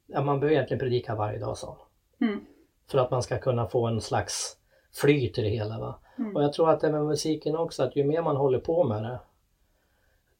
[0.07, 1.77] Ja, man bör egentligen predika varje dag, sa
[2.19, 2.29] han.
[2.29, 2.45] Mm.
[2.91, 4.57] För att man ska kunna få en slags
[4.93, 5.79] flyt i det hela.
[5.79, 5.99] Va?
[6.17, 6.35] Mm.
[6.35, 9.03] Och jag tror att det med musiken också, att ju mer man håller på med
[9.03, 9.19] det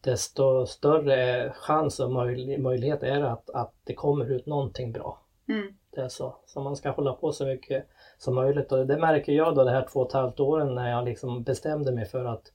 [0.01, 5.19] desto större chans och möj- möjlighet är det att, att det kommer ut någonting bra.
[5.49, 5.73] Mm.
[5.97, 6.35] Det är så.
[6.45, 7.85] Så man ska hålla på så mycket
[8.17, 8.71] som möjligt.
[8.71, 11.43] Och det märker jag då de här två och ett halvt åren när jag liksom
[11.43, 12.51] bestämde mig för att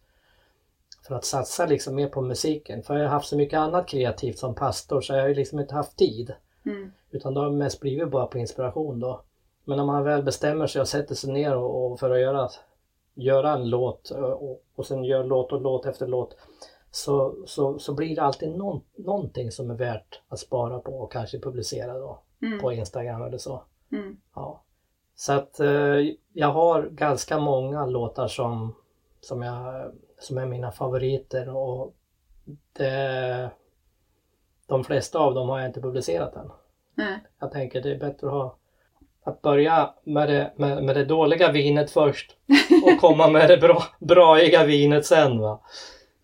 [1.07, 2.83] för att satsa liksom mer på musiken.
[2.83, 5.61] För jag har haft så mycket annat kreativt som pastor så jag har ju liksom
[5.61, 6.33] inte haft tid.
[6.67, 6.93] Mm.
[7.11, 9.23] Utan det har mest blivit bara på inspiration då.
[9.65, 12.49] Men när man väl bestämmer sig och sätter sig ner och, och för att göra,
[13.15, 16.37] göra en låt och, och sen gör låt och låt efter låt
[16.91, 21.13] så, så, så blir det alltid någon, någonting som är värt att spara på och
[21.13, 22.61] kanske publicera då Mm.
[22.61, 23.63] på Instagram eller så.
[23.93, 24.17] Mm.
[24.35, 24.63] Ja.
[25.15, 25.99] Så att eh,
[26.33, 28.75] jag har ganska många låtar som,
[29.21, 31.95] som, jag, som är mina favoriter och
[32.73, 33.51] det,
[34.67, 36.51] de flesta av dem har jag inte publicerat än.
[36.95, 37.19] Nej.
[37.39, 38.57] Jag tänker det är bättre att ha
[39.25, 42.37] att börja med det, med, med det dåliga vinet först
[42.85, 45.39] och komma med det bra, braiga vinet sen.
[45.39, 45.61] Va?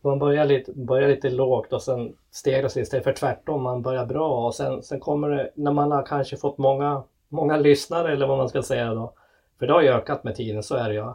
[0.09, 3.63] Man börjar lite, börjar lite lågt och sen stegrar sig istället för tvärtom.
[3.63, 7.57] Man börjar bra och sen, sen kommer det när man har kanske fått många, många
[7.57, 9.13] lyssnare eller vad man ska säga då.
[9.59, 11.13] För det har ju ökat med tiden, så är det ju.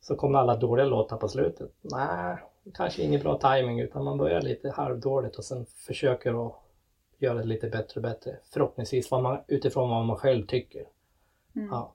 [0.00, 1.70] Så kommer alla dåliga låtar på slutet.
[1.82, 2.36] Nej,
[2.74, 6.54] kanske ingen bra timing utan man börjar lite halvdåligt och sen försöker att
[7.18, 8.36] göra det lite bättre och bättre.
[8.52, 10.84] Förhoppningsvis vad man, utifrån vad man själv tycker.
[11.56, 11.68] Mm.
[11.70, 11.94] Ja.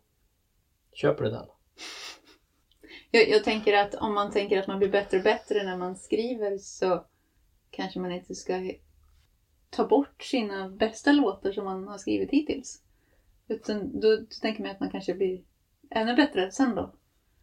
[0.94, 1.46] Köper du den?
[3.12, 5.96] Jag, jag tänker att om man tänker att man blir bättre och bättre när man
[5.96, 7.06] skriver så
[7.70, 8.72] kanske man inte ska
[9.70, 12.82] ta bort sina bästa låtar som man har skrivit hittills.
[13.48, 15.42] Utan då, då tänker man att man kanske blir
[15.90, 16.94] ännu bättre sen då.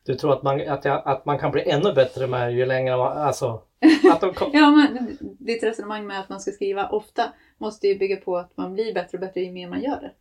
[0.05, 2.96] Du tror att man, att, jag, att man kan bli ännu bättre med ju längre
[2.96, 3.62] man, alltså...
[4.12, 7.98] Att de kom, Ja, men ditt resonemang med att man ska skriva ofta måste ju
[7.98, 10.12] bygga på att man blir bättre och bättre ju mer man gör det.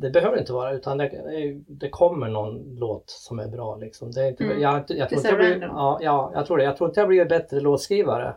[0.00, 1.08] Det behöver inte vara utan det,
[1.68, 4.10] det kommer någon låt som är bra liksom.
[4.10, 4.60] Det är inte, Mm.
[4.60, 6.64] jag, jag, tror inte jag, blir, ja, ja, jag tror det.
[6.64, 8.34] Jag tror inte jag blir bättre låtskrivare.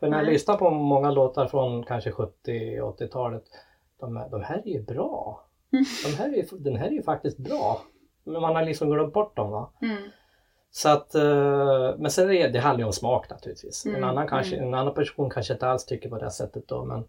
[0.00, 3.42] För när jag lyssnar på många låtar från kanske 70-80-talet
[4.00, 5.44] de, är- de här är ju bra.
[5.72, 5.84] Mm.
[6.04, 7.80] De här är, den här är ju faktiskt bra.
[8.24, 9.70] Men man har liksom glömt bort dem va.
[9.82, 9.96] Mm.
[10.70, 13.86] Så att, eh, men sen är det, det handlar ju om smak naturligtvis.
[13.86, 14.68] En, Mm, annan kanske, mm.
[14.68, 16.84] en annan person kanske inte alls tycker på det sättet då.
[16.84, 17.04] Men,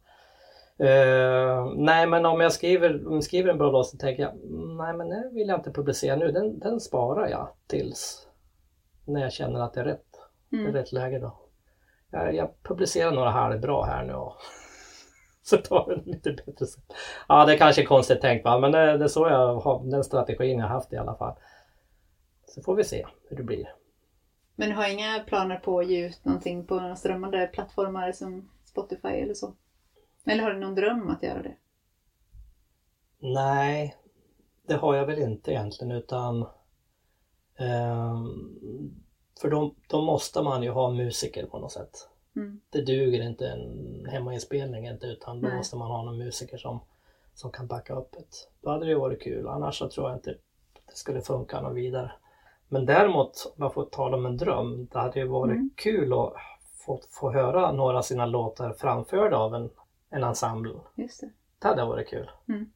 [0.79, 4.31] eh, nej men om jag skriver, om jag skriver en bra låt så tänker jag,
[4.77, 6.31] nej men den vill jag inte publicera nu.
[6.31, 8.27] Den, den sparar jag tills
[9.05, 10.05] när jag känner att det är rätt,
[10.49, 10.73] det är Mm.
[10.73, 11.37] rätt läge då.
[12.11, 14.35] Jag, jag publicerar några halvbra här nu och
[15.43, 16.83] så tar vi det lite bättre sen.
[17.27, 18.59] Ja det är kanske är konstigt tänkt va?
[18.59, 21.35] men det, det är så jag har, den strategin jag haft i alla fall.
[22.47, 23.73] Så får vi se hur det blir.
[24.55, 28.49] Men du har inga planer på att ge ut någonting på några strömmande plattformar som
[28.65, 29.53] Spotify eller så?
[30.25, 31.55] Eller har du någon dröm att göra det?
[33.19, 33.95] Nej,
[34.67, 36.45] det har jag väl inte egentligen utan
[37.57, 38.95] ehm,
[39.41, 42.09] för då, då måste man ju ha musiker på något sätt.
[42.35, 42.61] Mm.
[42.69, 45.57] Det duger inte en hemmainspelning inte utan då Nej.
[45.57, 46.79] måste man ha någon musiker som,
[47.33, 48.25] som kan backa upp det.
[48.61, 50.29] Då hade det varit kul annars så tror jag inte
[50.85, 52.11] det skulle funka något vidare.
[52.67, 55.69] Men däremot om jag får tala om en dröm, det hade ju varit Mm.
[55.75, 56.33] kul att
[56.85, 59.69] få, få höra några av sina låtar framförda av en,
[60.15, 60.73] en ensemble.
[60.95, 61.29] Just det.
[61.59, 62.31] Det hade varit kul.
[62.47, 62.71] Mm.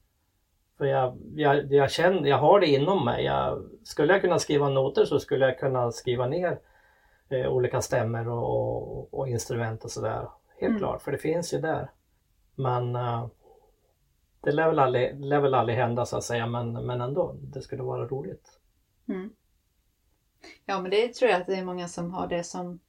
[0.78, 3.26] För jag, jag, jag känner, jag har det inom mig.
[3.26, 6.60] Jag, skulle jag kunna skriva noter så skulle jag kunna skriva ner
[7.30, 10.30] eh, olika stämmor och, och, och instrument och sådär.
[10.60, 10.80] Helt Mm.
[10.80, 11.92] klart, för det finns ju där.
[12.56, 13.28] Men eh,
[14.42, 17.62] det lär väl, aldrig, lär väl aldrig hända så att säga, men, men ändå, det
[17.62, 18.60] skulle vara roligt.
[19.08, 19.30] Mm.
[20.66, 22.80] Ja, men det tror jag att det är många som har det som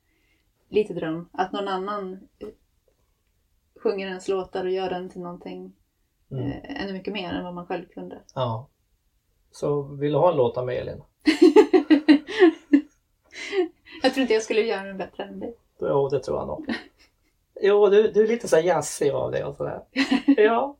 [0.68, 1.28] lite dröm.
[1.32, 2.28] Att någon annan
[3.82, 5.72] sjunger ens låtar och gör den till någonting
[6.32, 6.50] Mm.
[6.50, 8.18] eh, ännu mycket mer än vad man själv kunde.
[8.34, 8.68] Ja.
[9.50, 11.02] Så vill du ha en låt av mig Elin?
[14.02, 15.54] jag tror inte jag skulle göra den bättre än dig.
[15.80, 16.74] Jo, det tror jag nog.
[17.60, 19.82] Jo, du, du är lite så jazzig av dig och sådär.
[20.36, 20.76] Ja.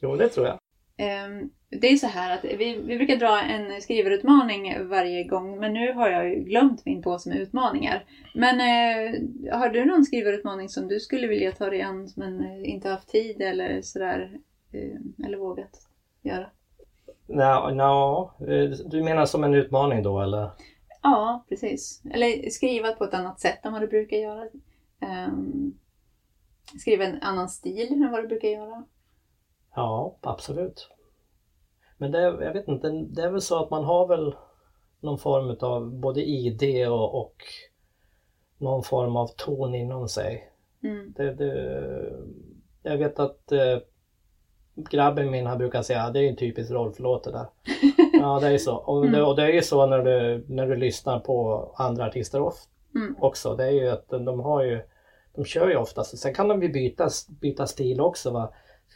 [0.00, 0.58] Jo, det tror jag.
[0.98, 5.72] Ehm, Det är så här att vi, vi brukar dra en skrivarutmaning varje gång men
[5.72, 8.04] nu har jag ju glömt min påse med utmaningar.
[8.34, 12.70] Men eh, har du någon skrivarutmaning som du skulle vilja ta dig an men eh,
[12.70, 14.40] inte haft tid eller sådär
[14.72, 15.88] eh, eller vågat
[16.22, 16.50] göra?
[17.26, 20.50] Nå, nå, eh, du menar som en utmaning då eller?
[21.02, 22.02] Ja, precis.
[22.14, 24.48] Eller skriva på ett annat sätt än vad du brukar göra.
[25.00, 25.78] Ehm,
[26.80, 28.84] skriva en annan stil än vad du brukar göra.
[29.74, 30.88] Ja, absolut.
[31.98, 34.34] Men det, jag vet inte, det är väl så att man har väl
[35.00, 37.36] någon form av både ID och, och
[38.58, 40.52] någon form av ton inom sig.
[40.82, 41.12] Mm.
[41.16, 41.82] Det, det,
[42.82, 43.78] jag vet att eh,
[44.74, 47.46] grabben min han brukar säga det är en typisk Rolf-låt det där.
[48.12, 48.76] Ja det är så.
[48.76, 52.40] Och det, och det är ju så när du, när du lyssnar på andra artister
[52.40, 52.54] of,
[52.94, 53.16] Mm.
[53.20, 53.56] också.
[53.56, 54.80] Det är ju att de har ju
[55.34, 56.18] De kör ju oftast.
[56.18, 57.08] Sen kan de ju byta,
[57.40, 58.52] byta stil också va.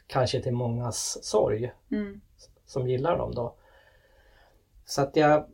[0.06, 2.20] Kanske till mångas sorg Mm.
[2.66, 3.54] som gillar dem då.
[4.84, 5.44] Så att jag,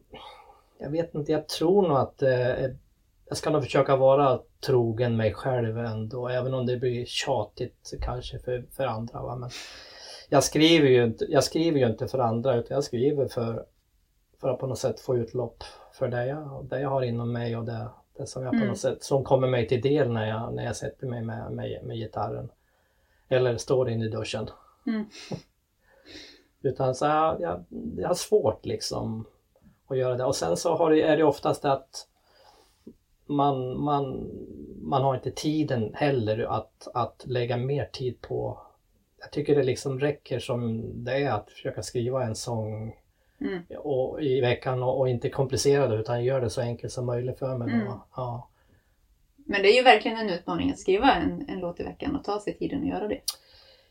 [0.78, 2.70] jag vet inte, jag tror nog att eh,
[3.28, 8.38] jag ska nog försöka vara trogen mig själv ändå, även om det blir tjatigt kanske
[8.38, 9.22] för, för andra.
[9.22, 9.36] Va?
[9.36, 9.50] Men
[10.28, 13.66] jag, skriver ju inte, jag skriver ju inte för andra utan jag skriver för,
[14.40, 17.56] för att på något sätt få utlopp för det jag, det jag har inom mig
[17.56, 18.68] och det, det som jag på Mm.
[18.68, 21.80] något sätt, som kommer mig till del när jag, när jag sätter mig med, med,
[21.84, 22.50] med gitarren.
[23.28, 24.48] Eller står inne i duschen.
[24.86, 25.04] Mm.
[26.62, 27.64] Utan så jag, jag,
[27.96, 29.26] jag har svårt liksom
[29.86, 30.24] att göra det.
[30.24, 32.08] Och sen så har det, är det oftast att
[33.26, 34.30] man, man,
[34.82, 38.60] man har inte tiden heller att, att lägga mer tid på.
[39.20, 42.94] Jag tycker det liksom räcker som det är att försöka skriva en sång
[43.40, 43.62] Mm.
[43.78, 47.38] och, i veckan och, och inte komplicera det utan gör det så enkelt som möjligt
[47.38, 47.72] för mig.
[47.72, 47.86] Mm.
[47.86, 48.04] Då.
[48.16, 48.48] Ja.
[49.48, 52.24] Men det är ju verkligen en utmaning att skriva en, en låt i veckan och
[52.24, 53.20] ta sig tiden att göra det.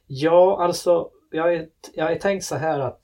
[0.07, 2.99] Ja, alltså jag har, ju- jag tänkt så här att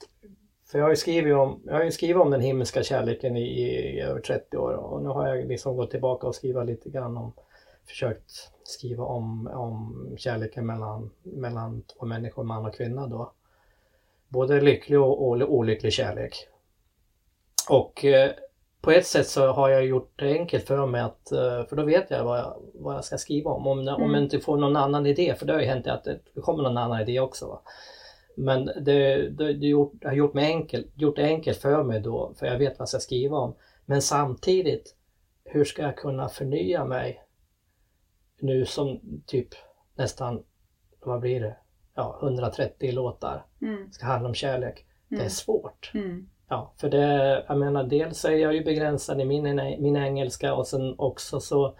[0.70, 3.42] för jag har ju skrivit om, jag har ju skrivit om den himmelska kärleken i,
[3.42, 7.16] i över 30 år och nu har jag liksom gått tillbaka och skrivit lite grann
[7.16, 7.32] om
[7.86, 8.30] försökt
[8.64, 13.32] skriva om, om kärleken mellan, mellan två människor, man och kvinna då.
[14.28, 16.48] Både lycklig och och olycklig kärlek.
[17.70, 18.30] Och eh,
[18.84, 21.82] på ett sätt så har jag gjort det enkelt för mig att, eh, för då
[21.84, 23.66] vet jag vad jag, vad jag ska skriva om.
[23.66, 24.14] Om, om Mm.
[24.14, 26.76] jag inte får någon annan idé, för det har ju hänt att det kommer någon
[26.78, 27.46] annan idé också.
[27.46, 27.60] Va?
[28.36, 32.34] Men det, det, det gjort, har gjort, mig enkel, gjort det enkelt för mig då,
[32.38, 33.54] för jag vet vad jag ska skriva om.
[33.84, 34.94] Men samtidigt,
[35.44, 37.22] hur ska jag kunna förnya mig
[38.40, 39.48] nu som typ
[39.96, 40.42] nästan,
[41.00, 41.56] vad blir det?
[41.94, 43.92] Ja, 130 låtar Mm.
[43.92, 44.86] ska handla om kärlek.
[45.08, 45.30] Det är Mm.
[45.30, 45.90] svårt.
[45.94, 46.28] Mm.
[46.54, 49.42] Ja, för det, jag menar dels är jag ju begränsad i min,
[49.80, 51.74] min engelska och sen också så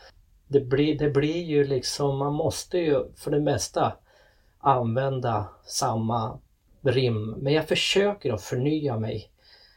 [0.49, 3.93] det blir, det blir ju liksom, man måste ju för det mesta
[4.59, 6.39] använda samma
[6.83, 7.31] rim.
[7.31, 9.31] Men jag försöker att förnya mig.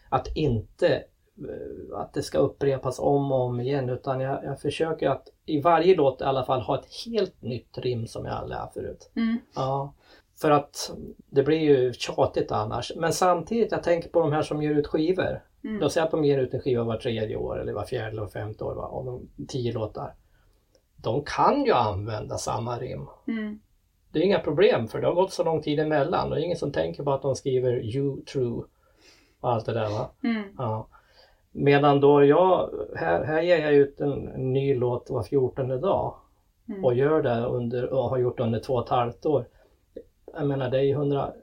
[0.10, 5.10] Att inte eh, att det ska upprepas om och om igen utan jag, jag försöker
[5.10, 8.60] att i varje låt i alla fall ha ett helt nytt rim som jag aldrig
[8.60, 9.12] haft förut.
[9.16, 9.38] Mm.
[9.56, 9.94] Ja,
[10.42, 10.92] för att
[11.30, 12.92] det blir ju tjatigt annars.
[12.96, 15.44] Men samtidigt, jag tänker på de här som ger ut skivor.
[15.64, 15.80] Mm.
[15.80, 18.22] Låt säga att de ger ut en skiva var tredje år eller var fjärde eller
[18.22, 18.86] var femte år, va?
[18.86, 20.14] och de, tio låtar.
[20.96, 23.08] De kan ju använda samma rim.
[23.28, 23.60] Mm.
[24.12, 26.46] Det är inga problem för det har gått så lång tid emellan och det är
[26.46, 28.64] ingen som tänker på att de skriver you true
[29.40, 29.90] och allt det där.
[29.90, 30.10] Va?
[30.24, 30.44] Mm.
[30.58, 30.88] Ja.
[31.52, 34.20] Medan då jag, här, här ger jag ut en
[34.54, 36.16] ny låt var 14 dag
[36.70, 36.86] Mm.
[36.86, 39.46] och gör det under, och har gjort under två och ett halvt år.
[40.34, 41.34] Jag menar det är ju 100,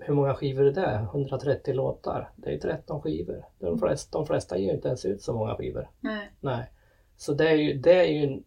[0.00, 1.08] hur många skivor är det?
[1.12, 2.30] 130 låtar.
[2.36, 3.44] Det är 13 skivor.
[3.58, 5.90] De flesta, de flesta ger ju inte ens ut så många skivor.
[6.00, 6.30] Nej.
[6.40, 6.70] Nej.
[7.16, 8.44] Så det är ju, det är ju, en,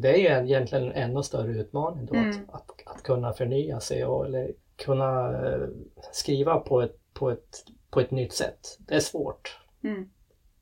[0.00, 2.30] det är ju egentligen en ännu större utmaning då Mm.
[2.30, 5.68] att, att, att kunna förnya sig och eller kunna eh,
[6.12, 8.78] skriva på ett, på, ett, på ett nytt sätt.
[8.78, 9.58] Det är svårt.
[9.84, 10.10] Mm.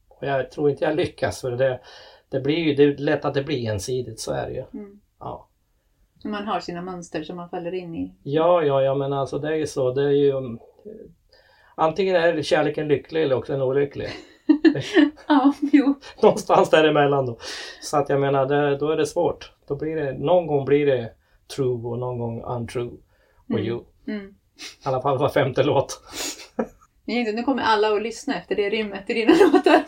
[0.09, 1.81] Och jag tror inte jag lyckas för det,
[2.29, 4.65] det blir ju det är lätt att det blir ensidigt, så är det ju.
[4.75, 5.01] Mm.
[5.19, 5.49] Ja.
[6.25, 8.15] Man har sina mönster som man faller in i.
[8.23, 9.91] Ja, ja, ja, men alltså det är ju så.
[9.93, 10.33] Det är ju...
[10.33, 10.59] um,
[11.75, 14.09] Antingen är kärleken lycklig eller också är den olycklig.
[15.29, 15.95] Ja, jo.
[16.23, 17.39] Någonstans däremellan då.
[17.83, 19.53] Så att jag menar, det, då är det svårt.
[19.69, 21.13] Då blir det, någon gång blir det
[21.57, 22.91] true och någon gång untrue.
[23.49, 23.65] Och Mm.
[23.65, 23.81] you.
[24.07, 24.27] Mm.
[24.27, 26.01] I alla fall var femte låt.
[27.07, 29.85] Tänkte, Nu kommer alla att lyssna efter det rimmet i dina låtar.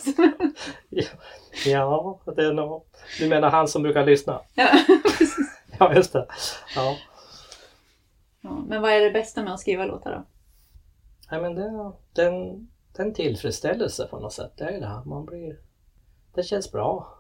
[1.66, 2.84] Ja, det är nog...
[3.18, 4.40] Du menar han som brukar lyssna?
[4.54, 4.68] ja,
[5.02, 5.31] precis.
[5.90, 6.26] Ja, just det.
[6.76, 6.96] Ja.
[8.40, 10.22] Ja, men vad är det bästa med att skriva låtar då?
[11.30, 15.04] Nej, men det, den, den tillfredsställelse på något sätt, det är det här.
[15.04, 15.58] Man blir...
[16.34, 17.14] Det känns bra.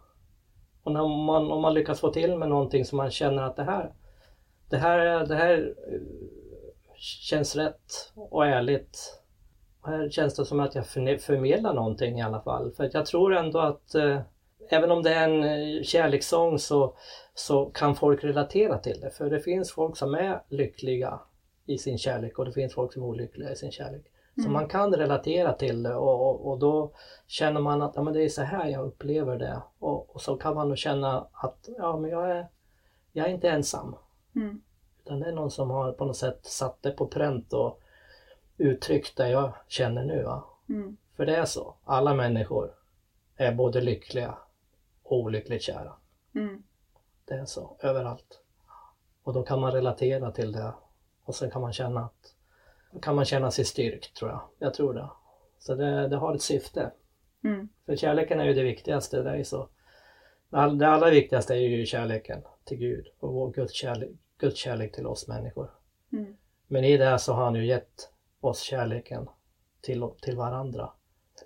[0.82, 3.64] Och när man, om man lyckas få till med någonting som man känner att det
[3.64, 3.92] här,
[4.68, 6.00] det här, är- det här eh,
[6.96, 9.22] känns rätt och ärligt.
[9.80, 12.72] Och här känns det som att jag förmedlar någonting i alla fall.
[12.72, 14.20] För jag tror ändå att eh,
[14.68, 16.94] även om det är en eh, kärlekssång så,
[17.34, 19.10] så kan folk relatera till det.
[19.10, 21.20] För det finns folk som är lyckliga
[21.66, 24.02] i sin kärlek och det finns folk som är olyckliga i sin kärlek.
[24.34, 24.52] Så Mm.
[24.52, 26.92] man kan relatera till det och, och, och då
[27.26, 29.62] känner man att ja, men det är så här jag upplever det.
[29.78, 32.48] Och, och så kan man nog känna att ja, men jag, är,
[33.12, 33.96] jag är inte ensam.
[34.36, 34.62] Mm.
[35.04, 37.80] Utan det är någon som har på något sätt satt det på pränt och
[38.58, 40.28] uttryckt det jag känner nu.
[40.68, 40.96] Mm.
[41.16, 41.74] För det är så.
[41.84, 42.70] Alla människor
[43.36, 44.34] är både lyckliga
[45.12, 45.92] olyckligt kära.
[46.34, 46.62] Mm.
[47.24, 48.40] Det är så överallt.
[49.22, 50.74] Och då kan man relatera till det
[51.24, 52.34] och sen kan man känna att
[53.02, 54.40] kan man känna sig styrkt tror jag.
[54.58, 55.08] Jag tror det.
[55.58, 56.92] Så det, det har ett syfte.
[57.44, 57.68] Mm.
[57.86, 59.22] För kärleken är ju det viktigaste.
[59.22, 59.68] Det, är så.
[60.50, 64.56] Det all- det allra viktigaste är ju kärleken till Gud och vår Guds kärlek, Guds
[64.56, 65.70] kärlek till oss människor.
[66.12, 66.36] Mm.
[66.66, 68.10] Men i det så har han ju gett
[68.40, 69.28] oss kärleken
[69.80, 70.92] till, till varandra.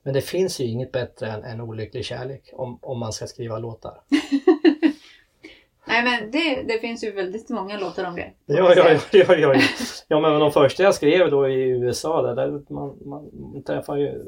[0.06, 3.58] Men det finns ju inget bättre än en olycklig kärlek om, om man ska skriva
[3.58, 4.00] låtar.
[5.86, 8.32] Nej men det, det finns ju väldigt många låtar om det.
[8.46, 9.60] Ja, ja, ja, ja, ja, ja.
[10.08, 14.24] ja men de första jag skrev då i USA, där, där man, man träffar ju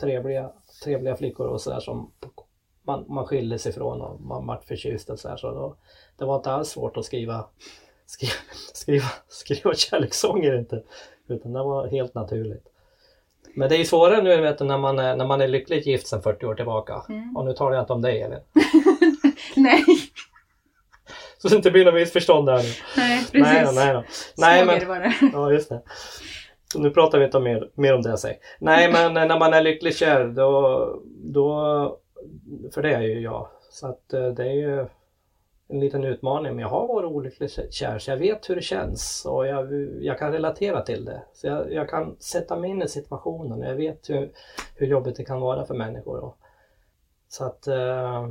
[0.00, 0.52] trevliga,
[0.84, 2.12] trevliga flickor och sådär som
[2.82, 5.36] man, man skilde sig från och man vart förtjust och sådär.
[5.36, 5.76] Så då,
[6.18, 7.44] det var inte alls svårt att skriva,
[8.06, 8.32] skriva,
[8.72, 10.82] skriva, skriva kärlekssånger inte.
[11.28, 12.66] Utan det var helt naturligt.
[13.54, 15.86] Men det är ju svårare nu vet du, när, man är, när man är lyckligt
[15.86, 17.02] gift sedan 40 år tillbaka.
[17.08, 17.36] Mm.
[17.36, 18.38] Och nu talar jag inte om dig Elin.
[19.56, 19.84] Nej,
[21.38, 22.68] Så det inte blir något missförstånd där nu.
[22.96, 23.32] nej precis.
[23.32, 24.04] Nej då, nej då.
[24.36, 25.14] Nej, men, var det.
[25.32, 25.82] Ja, just det.
[26.74, 28.38] Nu pratar vi inte om mer, mer om det säg.
[28.58, 30.86] Nej, men när man är lyckligt kär då,
[31.24, 31.98] då
[32.74, 33.48] för det är ju jag.
[33.70, 34.86] Så att eh, det är ju
[35.70, 36.52] en liten utmaning.
[36.52, 40.18] Men jag har varit olyckligt kär så jag vet hur det känns och jag, jag
[40.18, 41.22] kan relatera till det.
[41.32, 44.32] Så jag, jag kan sätta mig in i situationen och jag vet hur,
[44.76, 46.18] hur jobbigt det kan vara för människor.
[46.18, 46.38] Och,
[47.28, 48.26] så att eh,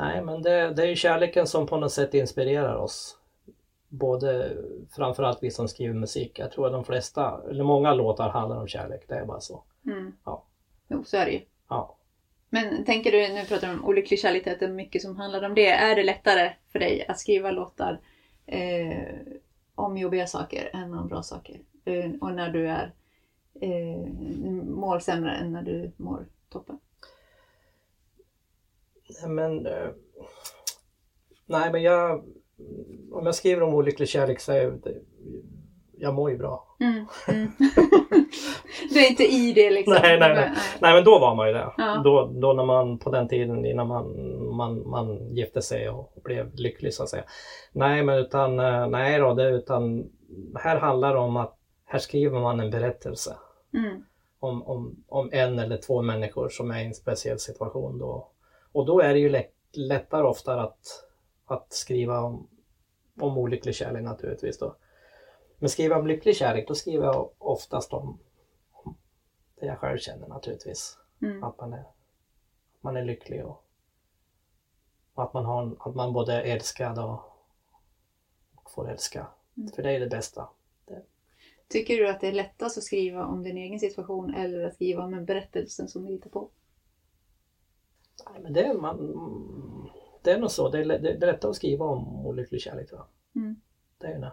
[0.00, 3.16] Nej men det, det är kärleken som på något sätt inspirerar oss.
[3.88, 4.56] Både
[4.96, 6.38] framförallt vi som skriver musik.
[6.38, 9.04] Jag tror att de flesta, eller många låtar handlar om kärlek.
[9.08, 9.62] Det är bara så.
[9.86, 10.12] Mm.
[10.24, 10.44] Ja.
[10.88, 11.40] Jo, så är det ju.
[11.68, 11.96] Ja.
[12.52, 15.42] Men tänker du, nu pratar du om olycklig kärlek, att det är mycket som handlar
[15.42, 15.66] om det.
[15.66, 18.00] Är det lättare för dig att skriva låtar
[18.46, 19.04] eh,
[19.74, 21.60] om jobbiga saker än om bra saker?
[21.84, 22.94] Eh, och när du är
[23.60, 24.12] eh,
[24.64, 26.78] mår sämre än när du mår toppen?
[29.22, 29.88] Nej men, eh,
[31.46, 32.24] nej men jag,
[33.12, 34.80] om jag skriver om olycklig kärlek så är jag,
[35.98, 36.69] jag mår ju bra.
[36.80, 37.52] Mm, mm.
[38.90, 39.98] du är inte i det liksom?
[40.02, 40.50] Nej, nej, nej.
[40.80, 41.72] nej men då var man ju det.
[41.76, 42.00] Ja.
[42.04, 44.06] Då, då när man på den tiden innan man,
[44.56, 47.24] man, man gifte sig och blev lycklig så att säga.
[47.72, 50.10] Nej men utan, eh, nej då, det, utan
[50.54, 53.36] här handlar det om att här skriver man en berättelse
[53.74, 54.04] Mm,
[54.38, 58.28] om, om, om en eller två människor som är i en speciell situation då.
[58.72, 60.78] Och då är det ju lätt, lättare ofta att,
[61.46, 62.48] att skriva om,
[63.20, 64.74] om olycklig kärlek naturligtvis då.
[65.60, 68.18] Men skriva om lycklig kärlek, då skriver jag oftast om,
[68.72, 68.96] om
[69.60, 70.98] det jag själv känner naturligtvis.
[71.22, 71.84] mm, Att man är,
[72.80, 73.64] man är lycklig och,
[75.14, 77.20] och att man, har, att man både är älskad och,
[78.54, 79.26] och får älska.
[79.56, 79.72] Mm.
[79.72, 80.48] För det är det bästa.
[81.70, 85.04] Tycker du att det är lättast att skriva om din egen situation eller att skriva
[85.04, 86.50] om en berättelse som du hittar på?
[88.30, 88.96] Nej, men det, är man,
[90.22, 90.68] det är nog så.
[90.68, 93.42] Det är, det är lättare att skriva om olycklig kärlek tror jag.
[93.42, 93.60] Mm.
[93.98, 94.32] Det är det.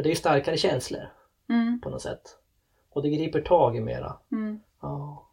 [0.00, 1.02] För det är starkare känslor
[1.48, 2.38] Mm, på något sätt.
[2.90, 4.16] Och det griper tag i mera.
[4.32, 5.26] mm, Ja.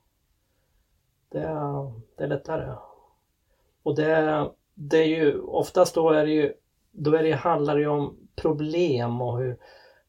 [1.29, 2.75] Det, är- det är lättare.
[3.83, 6.53] Och det, det är ju oftast då är det ju
[6.91, 9.57] då är det, handlar det ju om problem och hur,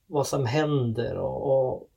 [0.07, 1.89] vad som händer och, och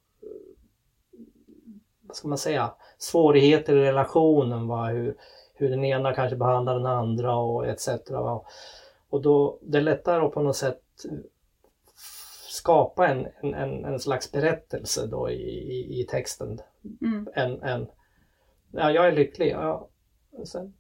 [2.02, 4.68] vad ska man säga, svårigheter i relationen.
[4.68, 4.86] Va?
[4.86, 5.16] Hur,
[5.54, 7.88] hur den ena kanske behandlar den andra och etc.
[8.10, 8.46] Va?
[9.10, 10.82] Och då det är lättare att på något sätt
[12.52, 16.60] skapa en, en, en, en slags berättelse då i, i, i texten
[17.02, 17.30] mm.
[17.36, 17.88] än, än
[18.72, 19.52] ja, jag är lycklig.
[19.52, 19.90] Ja,
[20.46, 20.74] sen,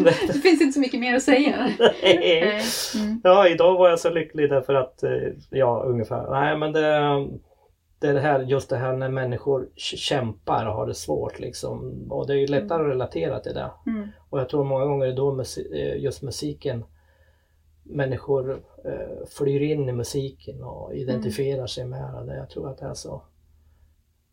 [0.26, 1.70] Det finns inte så mycket mer att säga.
[2.02, 2.62] Nej.
[2.94, 3.20] Mm.
[3.24, 6.30] ja, idag var jag så lycklig därför att, eh, ja ungefär.
[6.30, 6.80] Nej men det,
[8.00, 12.06] det är det här, just det här när människor kämpar och har det svårt liksom.
[12.10, 13.70] Och det är ju lättare att relatera till det.
[13.86, 14.08] Mm.
[14.30, 15.40] Och jag tror många gånger då
[15.74, 16.84] eh, just musiken
[17.88, 18.60] människor
[19.38, 22.36] flyr in i musiken och identifierar sig med det.
[22.36, 23.22] Jag tror att det är så.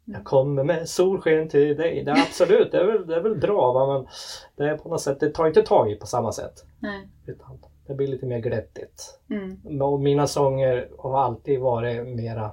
[0.05, 2.03] Jag kommer med solsken till dig.
[2.03, 3.93] Det är absolut, det är väl, det är väl bra va?
[3.93, 4.07] men
[4.55, 6.65] det är på något sätt, det tar inte tag i på samma sätt.
[6.79, 7.07] Nej.
[7.25, 9.19] Utan det blir lite mer glättigt.
[9.29, 9.81] Mm.
[9.81, 12.51] Och mina sånger har alltid varit mera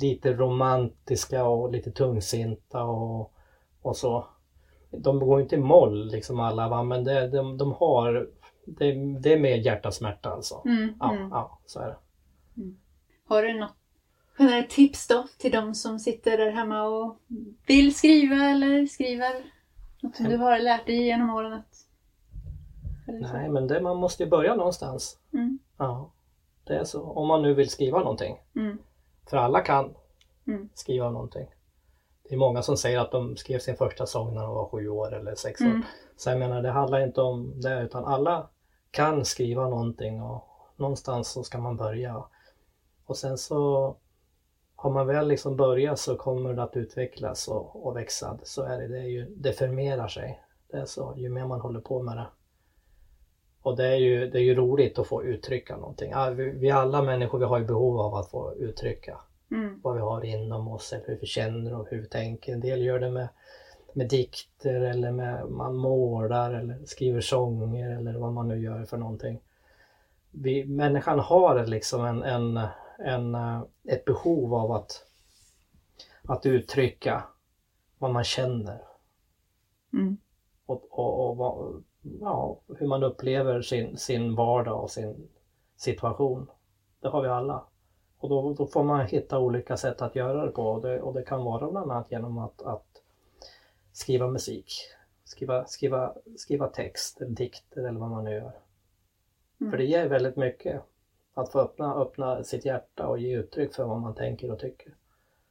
[0.00, 3.32] lite romantiska och lite tungsinta och,
[3.82, 4.26] och så.
[4.90, 6.82] De går inte i moll liksom alla va?
[6.82, 8.28] men det, de, de har
[8.66, 10.62] det, det är mer hjärtasmärta alltså.
[10.64, 10.94] Mm.
[11.00, 11.28] Ja, Mm.
[11.30, 11.96] ja, så är det.
[13.28, 13.74] Har du något
[14.38, 17.16] generellt tips då till de som sitter där hemma och
[17.66, 19.32] vill skriva eller skriver?
[20.02, 21.52] Något som du har lärt dig genom åren?
[21.52, 21.76] Att...
[23.32, 25.18] Nej men det, man måste ju börja någonstans.
[25.32, 25.58] Mm.
[25.78, 26.10] Ja,
[26.64, 27.02] det är så.
[27.02, 28.36] Om man nu vill skriva någonting.
[28.56, 28.78] Mm.
[29.30, 29.94] För alla kan
[30.46, 30.68] Mm.
[30.74, 31.46] skriva någonting.
[32.28, 34.88] Det är många som säger att de skrev sin första sång när de var sju
[34.88, 35.66] år eller sex år.
[35.66, 35.82] Mm.
[36.16, 38.48] Så jag menar det handlar inte om det utan alla
[38.94, 40.44] kan skriva någonting och
[40.76, 42.24] någonstans så ska man börja.
[43.06, 43.96] Och sen så
[44.76, 48.38] har man väl liksom börjat så kommer det att utvecklas och, och växa.
[48.42, 50.40] Så är det, det, är ju, det förmerar sig.
[50.70, 52.26] Det är så, ju mer man håller på med det.
[53.62, 56.12] Och det är ju, det är ju roligt att få uttrycka någonting.
[56.36, 59.20] Vi alla människor vi har ju behov av att få uttrycka
[59.50, 59.80] Mm.
[59.82, 62.52] vad vi har inom oss eller hur vi känner och hur vi tänker.
[62.52, 63.28] En del gör det med,
[63.94, 68.96] med dikter eller med, man målar eller skriver sånger eller vad man nu gör för
[68.96, 69.40] någonting.
[70.30, 72.68] Vi, människan har liksom en, en,
[72.98, 75.06] en, eh, ett behov av att,
[76.22, 77.24] att uttrycka
[77.98, 78.78] vad man känner
[79.94, 80.16] Mm.
[80.66, 81.82] och, och, och vad,
[82.20, 85.28] ja, hur man upplever sin, sin vardag och sin
[85.76, 86.50] situation.
[87.00, 87.64] Det har vi alla.
[88.18, 91.14] Och då, då får man hitta olika sätt att göra det på och det, och
[91.14, 92.93] det kan vara bland annat genom att, att
[93.94, 94.72] skriva musik,
[95.24, 98.52] skriva, skriva, skriva text eller dikter eller vad man nu gör.
[99.60, 99.70] Mm.
[99.70, 100.82] För det ger väldigt mycket
[101.34, 104.94] att få öppna, öppna sitt hjärta och ge uttryck för vad man tänker och tycker.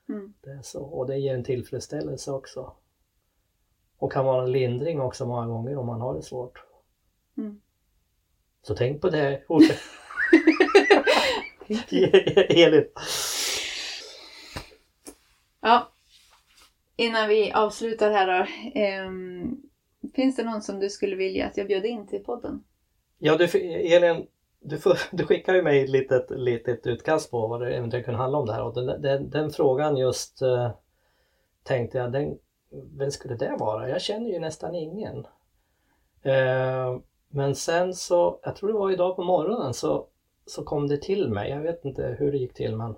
[0.10, 0.34] Mm.
[0.42, 0.84] Det är så.
[0.84, 2.74] Och det ger en tillfredsställelse också.
[3.98, 6.64] Och kan vara en lindring också många gånger om man har det svårt.
[7.38, 7.62] Mm.
[8.62, 9.44] Så tänk på det.
[12.50, 12.86] Elin.
[15.62, 15.94] Ja,
[16.96, 18.48] innan vi avslutar här då.
[18.80, 19.62] ehm,
[20.16, 22.64] finns det någon som du skulle vilja att jag bjöd in till podden?
[23.18, 23.46] Ja, du,
[23.96, 24.28] Elin,
[24.60, 28.20] du, får, du skickar ju mig ett litet, litet utkast på vad det eventuellt kunde
[28.20, 30.72] handla om det här och den, den, den frågan just eh,
[31.64, 32.38] tänkte jag, den,
[32.98, 33.90] vem skulle det vara?
[33.90, 35.26] Jag känner ju nästan ingen.
[36.24, 36.98] Eh,
[37.30, 40.08] men sen så, jag tror det var idag på morgonen så,
[40.46, 42.96] så kom det till mig, jag vet inte hur det gick till men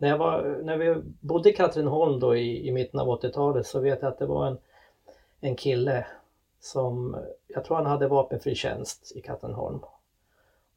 [0.00, 3.80] när, jag var, när vi bodde i Katrineholm då i, i mitten av 80-talet så
[3.80, 4.58] vet jag att det var en,
[5.40, 6.06] en kille
[6.60, 9.80] som, jag tror han hade vapenfri tjänst i Katrineholm.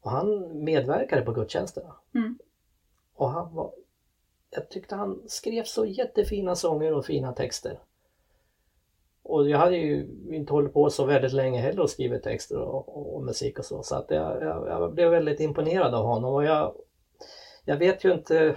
[0.00, 1.94] Och han medverkade på gudstjänsterna.
[2.14, 2.38] Mm.
[3.14, 3.72] Och han var,
[4.50, 7.78] jag tyckte han skrev så jättefina sånger och fina texter.
[9.22, 12.88] Och jag hade ju inte hållit på så väldigt länge heller och skrivit texter och,
[12.96, 13.82] och, och musik och så.
[13.82, 16.34] Så att jag, jag, jag, blev väldigt imponerad av honom.
[16.34, 16.74] Och jag,
[17.64, 18.56] jag vet ju inte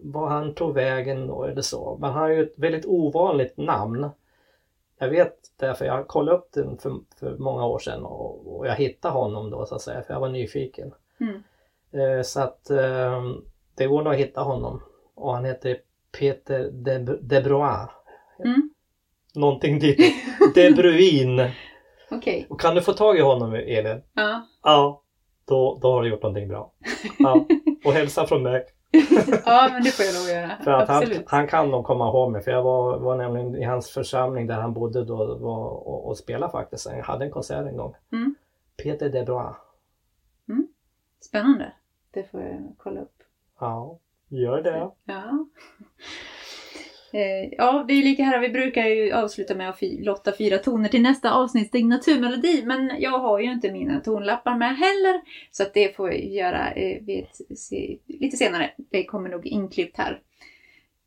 [0.00, 1.98] var han tog vägen och eller så.
[2.00, 4.10] Men han har ju ett väldigt ovanligt namn.
[4.98, 8.74] Jag vet därför jag kollade upp den för, för många år sedan och, och, jag
[8.74, 10.94] hittade honom då så att säga för jag var nyfiken.
[11.20, 11.42] Mm.
[11.92, 13.22] Eh, så att eh,
[13.74, 14.82] det går nog att hitta honom.
[15.14, 15.78] Och han heter
[16.18, 17.88] Peter de, de Brois.
[18.44, 18.70] Mm.
[19.34, 19.98] Någonting dit.
[20.54, 21.50] De Bruin.
[22.10, 22.46] Okej.
[22.50, 24.02] Och kan du få tag i honom Elin?
[24.14, 24.46] Ja.
[24.62, 25.02] Ja.
[25.44, 26.72] Då, då har du gjort någonting bra.
[27.18, 27.46] Ja.
[27.84, 28.66] Och hälsa från mig.
[29.44, 30.64] ja, men det får jag att göra.
[30.64, 33.64] För att han, han kan nog komma ihåg mig för jag var, var nämligen i
[33.64, 36.86] hans församling där han bodde då var, och, och spelade faktiskt.
[36.86, 37.94] Jag hade en konsert en gång.
[38.12, 38.34] Mm.
[38.82, 39.56] Peter de Brois.
[41.20, 41.72] Spännande.
[42.10, 43.22] Det får jag kolla upp.
[43.60, 44.90] Ja, gör det.
[45.04, 45.46] Ja.
[47.12, 48.40] Eh, ja, det är ju lika här.
[48.40, 52.62] Vi brukar ju avsluta med att lotta fyra toner till nästa avsnitts signaturmelodi.
[52.64, 55.20] Men jag har ju inte mina tonlappar med heller.
[55.50, 57.36] Så att det får jag göra eh, ett,
[58.06, 58.70] lite senare.
[58.76, 60.20] Det kommer nog inklippt här.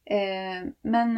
[0.06, 1.18] Eh, men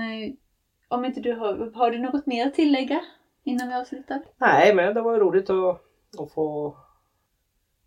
[0.88, 3.02] om inte du har, har du något mer att tillägga
[3.44, 4.22] innan vi avslutar?
[4.38, 5.82] Nej, men det var roligt att,
[6.20, 6.78] att få...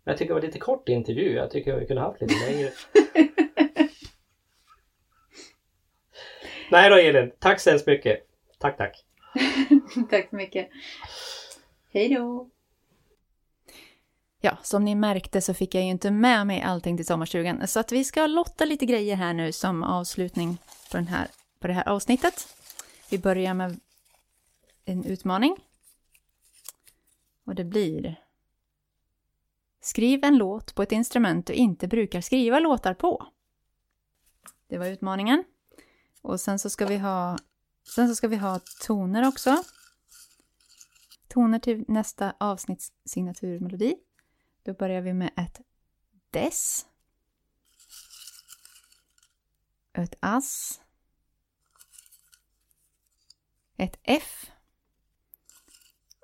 [0.03, 1.33] Jag tycker det var lite kort intervju.
[1.33, 2.69] Jag tycker vi kunde haft lite längre.
[6.71, 8.27] Nej då Elin, tack så hemskt mycket.
[8.57, 9.05] Tack, tack.
[10.09, 10.69] Tack så mycket.
[11.93, 12.49] Hej då!
[14.41, 17.67] Ja, som ni märkte så fick jag ju inte med mig allting till sommarstugan.
[17.67, 20.57] Så att vi ska lotta lite grejer här nu som avslutning
[20.91, 21.27] på, den här,
[21.59, 22.47] på det här avsnittet.
[23.09, 23.79] Vi börjar med
[24.85, 25.57] en utmaning.
[27.45, 28.15] Och det blir...
[29.81, 33.27] Skriv en låt på ett instrument du inte brukar skriva låtar på.
[34.67, 35.43] Det var utmaningen.
[36.21, 37.37] Och sen så ska vi ha,
[37.95, 39.63] sen så ska vi ha toner också.
[41.27, 43.95] Toner till nästa avsnitts signaturmelodi.
[44.63, 45.61] Då börjar vi med ett
[46.29, 46.85] Dess.
[49.93, 50.81] Ett Ass.
[53.77, 54.51] Ett F.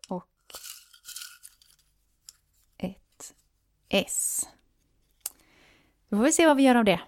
[0.07, 0.53] Och
[2.77, 3.33] ett
[3.89, 4.49] S.
[6.09, 7.01] Då får vi se vad vi gör av det.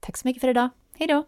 [0.00, 0.70] Tack så mycket för idag.
[0.94, 1.26] Hej då!